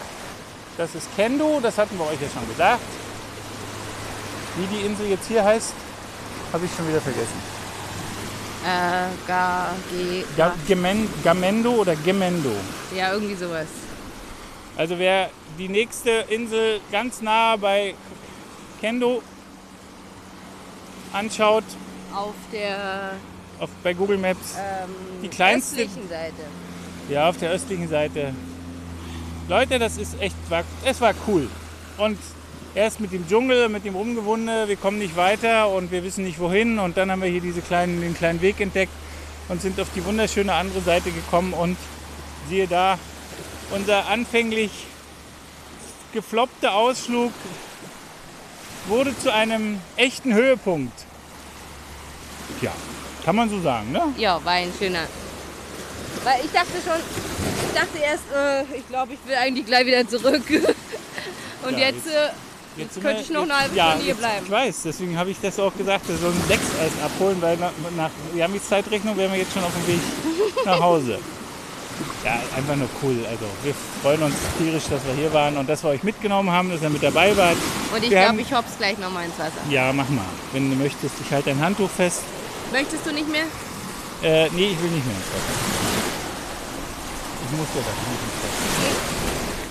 Das 0.77 0.93
ist 0.93 1.07
Kendo, 1.15 1.59
das 1.61 1.77
hatten 1.77 1.97
wir 1.97 2.05
euch 2.05 2.21
ja 2.21 2.27
schon 2.31 2.47
gesagt. 2.47 2.81
Wie 4.57 4.75
die 4.75 4.85
Insel 4.85 5.07
jetzt 5.07 5.27
hier 5.27 5.43
heißt, 5.43 5.73
habe 6.53 6.65
ich 6.65 6.71
schon 6.75 6.87
wieder 6.87 7.01
vergessen. 7.01 7.41
Äh, 8.63 9.27
ga, 9.27 9.69
ge, 9.91 10.23
Ga 10.37 10.53
Gemen 10.67 11.09
Gamendo 11.23 11.71
oder 11.71 11.95
Gemendo. 11.95 12.51
ja, 12.95 13.13
irgendwie 13.13 13.35
sowas. 13.35 13.67
Also 14.77 14.97
wer 14.99 15.29
die 15.57 15.69
nächste 15.69 16.09
Insel 16.29 16.81
ganz 16.91 17.21
nah 17.21 17.55
bei 17.55 17.95
Kendo 18.81 19.21
anschaut, 21.13 21.63
Auf 22.13 22.33
der 22.51 23.13
auf, 23.59 23.69
bei 23.83 23.93
Google 23.93 24.17
Maps, 24.17 24.55
ähm, 24.57 24.89
Die 25.23 25.27
kleinste- 25.29 25.81
östlichen 25.83 26.09
Seite. 26.09 26.33
ja 27.09 27.29
auf 27.29 27.37
der 27.37 27.51
östlichen 27.51 27.87
Seite. 27.89 28.33
Leute, 29.47 29.77
das 29.79 29.97
ist 29.97 30.19
echt, 30.19 30.35
war, 30.49 30.63
es 30.83 30.99
war 31.01 31.13
cool. 31.27 31.47
Und 31.97 32.17
erst 32.73 32.99
mit 32.99 33.11
dem 33.13 33.27
Dschungel, 33.27 33.69
mit 33.69 33.85
dem 33.85 33.95
Rumgewunde, 33.95 34.67
wir 34.67 34.75
kommen 34.75 34.97
nicht 34.97 35.15
weiter 35.15 35.69
und 35.69 35.91
wir 35.91 36.03
wissen 36.03 36.23
nicht 36.23 36.39
wohin. 36.39 36.79
Und 36.79 36.97
dann 36.97 37.11
haben 37.11 37.21
wir 37.21 37.29
hier 37.29 37.41
diese 37.41 37.61
kleinen, 37.61 38.01
den 38.01 38.15
kleinen 38.15 38.41
Weg 38.41 38.59
entdeckt 38.59 38.91
und 39.47 39.61
sind 39.61 39.79
auf 39.79 39.87
die 39.95 40.03
wunderschöne 40.03 40.51
andere 40.53 40.81
Seite 40.81 41.11
gekommen 41.11 41.53
und 41.53 41.77
siehe 42.49 42.67
da, 42.67 42.97
unser 43.71 44.07
anfänglich 44.07 44.71
gefloppter 46.13 46.73
Ausflug 46.73 47.31
wurde 48.87 49.17
zu 49.17 49.33
einem 49.33 49.79
echten 49.95 50.33
Höhepunkt. 50.33 50.93
Ja, 52.61 52.71
kann 53.25 53.35
man 53.35 53.49
so 53.49 53.59
sagen, 53.61 53.91
ne? 53.91 54.01
Ja, 54.17 54.39
war 54.45 54.53
ein 54.53 54.71
schöner. 54.77 54.99
Weil 56.23 56.45
ich 56.45 56.51
dachte 56.51 56.71
schon, 56.83 56.99
ich 57.67 57.73
dachte 57.73 57.97
erst, 57.97 58.23
äh, 58.35 58.77
ich 58.77 58.87
glaube, 58.87 59.13
ich 59.13 59.19
will 59.27 59.35
eigentlich 59.35 59.65
gleich 59.65 59.85
wieder 59.85 60.07
zurück. 60.07 60.43
Und 61.67 61.73
Ja, 61.77 61.87
jetzt, 61.87 62.05
jetzt- 62.05 62.07
äh, 62.15 62.29
Jetzt 62.77 63.01
könnte 63.01 63.21
ich 63.21 63.29
noch 63.29 63.43
eine 63.43 63.57
halbe 63.57 63.73
ja, 63.73 63.85
Stunde 63.91 64.03
hier 64.03 64.11
jetzt- 64.13 64.19
bleiben. 64.19 64.45
Ich 64.45 64.51
weiß, 64.51 64.81
deswegen 64.83 65.17
habe 65.17 65.29
ich 65.31 65.37
das 65.41 65.57
auch 65.61 65.73
gesagt, 65.77 66.09
wir 66.09 66.17
sollen 66.17 66.35
sechs 66.47 66.63
erst 66.83 67.01
abholen, 67.05 67.37
weil 67.41 67.55
nach, 67.55 67.71
nach 67.95 68.09
Jamis 68.35 68.67
Zeitrechnung 68.67 69.15
wären 69.15 69.31
wir 69.31 69.39
jetzt 69.39 69.53
schon 69.53 69.63
auf 69.63 69.71
dem 69.73 69.87
Weg 69.93 70.01
nach 70.65 70.79
Hause. 70.79 71.19
Ja, 72.25 72.33
einfach 72.57 72.75
nur 72.75 72.89
cool. 73.03 73.15
Also 73.29 73.45
wir 73.63 73.73
freuen 74.01 74.21
uns 74.23 74.35
tierisch, 74.57 74.83
dass 74.89 74.99
wir 75.05 75.13
hier 75.13 75.31
waren 75.31 75.55
und 75.55 75.69
dass 75.69 75.81
wir 75.81 75.91
euch 75.91 76.03
mitgenommen 76.03 76.51
haben, 76.51 76.69
dass 76.69 76.81
ihr 76.81 76.89
mit 76.89 77.01
dabei 77.01 77.37
wart. 77.37 77.55
und 77.95 78.03
ich 78.03 78.09
glaube, 78.09 78.41
ich 78.41 78.51
hops 78.53 78.77
gleich 78.77 78.97
noch 78.97 79.11
mal 79.11 79.23
ins 79.23 79.39
Wasser. 79.39 79.53
Ja, 79.69 79.93
mach 79.93 80.09
mal. 80.09 80.25
Wenn 80.51 80.69
du 80.71 80.75
möchtest, 80.75 81.13
ich 81.23 81.31
halte 81.31 81.51
dein 81.51 81.61
Handtuch 81.61 81.89
fest. 81.89 82.19
Möchtest 82.71 83.05
du 83.05 83.11
nicht 83.11 83.29
mehr? 83.29 83.45
Äh, 84.23 84.49
nee, 84.51 84.71
ich 84.71 84.81
will 84.81 84.89
nicht 84.89 85.05
mehr 85.05 85.15
ins 85.15 85.27
Wasser. 85.27 85.53
Ich 87.45 87.57
muss 87.57 87.67
ja 87.75 87.81
das 87.81 87.95
nicht 88.09 88.21
ins 88.23 88.43
Wasser. 88.43 89.05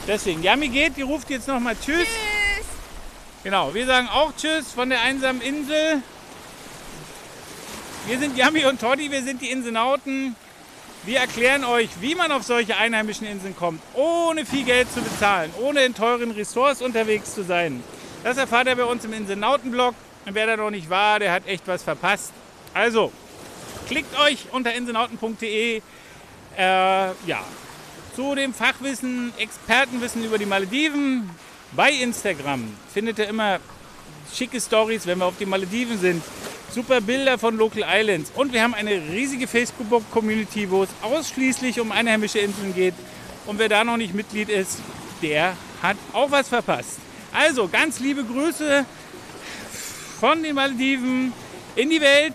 Deswegen, 0.06 0.42
Jami 0.42 0.68
geht, 0.68 0.96
die 0.96 1.02
ruft 1.02 1.30
jetzt 1.30 1.48
nochmal 1.48 1.74
Tschüss. 1.74 2.06
Tschüss. 2.06 2.66
Genau, 3.42 3.74
wir 3.74 3.86
sagen 3.86 4.08
auch 4.08 4.32
Tschüss 4.36 4.72
von 4.72 4.90
der 4.90 5.00
einsamen 5.02 5.42
Insel. 5.42 6.02
Wir 8.06 8.18
sind 8.18 8.36
Yami 8.36 8.66
und 8.66 8.80
Toddy, 8.80 9.10
wir 9.10 9.22
sind 9.22 9.40
die 9.40 9.50
Inselnauten. 9.50 10.36
Wir 11.04 11.18
erklären 11.18 11.64
euch, 11.64 11.90
wie 12.00 12.14
man 12.14 12.32
auf 12.32 12.42
solche 12.42 12.76
einheimischen 12.76 13.26
Inseln 13.26 13.54
kommt, 13.56 13.82
ohne 13.92 14.46
viel 14.46 14.64
Geld 14.64 14.90
zu 14.92 15.02
bezahlen, 15.02 15.52
ohne 15.60 15.84
in 15.84 15.94
teuren 15.94 16.30
Ressorts 16.30 16.80
unterwegs 16.80 17.34
zu 17.34 17.44
sein. 17.44 17.82
Das 18.22 18.38
erfahrt 18.38 18.68
ihr 18.68 18.76
bei 18.76 18.84
uns 18.84 19.04
im 19.04 19.12
Inselnautenblog. 19.12 19.94
Und 20.24 20.34
wer 20.34 20.46
da 20.46 20.56
noch 20.56 20.70
nicht 20.70 20.88
war, 20.88 21.18
der 21.18 21.32
hat 21.32 21.46
echt 21.46 21.66
was 21.68 21.82
verpasst. 21.82 22.32
Also, 22.74 23.12
klickt 23.86 24.18
euch 24.18 24.46
unter 24.50 24.74
inselnauten.de 24.74 25.76
äh, 25.76 25.80
ja, 26.56 27.44
zu 28.16 28.34
dem 28.34 28.52
Fachwissen, 28.52 29.32
Expertenwissen 29.38 30.24
über 30.24 30.38
die 30.38 30.46
Malediven 30.46 31.30
bei 31.72 31.90
Instagram. 31.90 32.72
Findet 32.92 33.18
ihr 33.18 33.28
immer 33.28 33.60
schicke 34.32 34.60
Stories, 34.60 35.06
wenn 35.06 35.18
wir 35.18 35.26
auf 35.26 35.38
die 35.38 35.46
Malediven 35.46 35.98
sind. 35.98 36.22
Super 36.72 37.00
Bilder 37.00 37.38
von 37.38 37.56
Local 37.56 37.84
Islands. 37.86 38.32
Und 38.34 38.52
wir 38.52 38.62
haben 38.62 38.74
eine 38.74 38.90
riesige 38.90 39.46
Facebook-Community, 39.46 40.70
wo 40.70 40.82
es 40.82 40.90
ausschließlich 41.02 41.78
um 41.78 41.92
einheimische 41.92 42.40
Inseln 42.40 42.74
geht. 42.74 42.94
Und 43.46 43.58
wer 43.58 43.68
da 43.68 43.84
noch 43.84 43.96
nicht 43.96 44.14
Mitglied 44.14 44.48
ist, 44.48 44.78
der 45.22 45.56
hat 45.82 45.96
auch 46.12 46.30
was 46.30 46.48
verpasst. 46.48 46.98
Also 47.32 47.68
ganz 47.68 48.00
liebe 48.00 48.24
Grüße 48.24 48.84
von 50.18 50.42
den 50.42 50.54
Malediven 50.54 51.32
in 51.76 51.90
die 51.90 52.00
Welt. 52.00 52.34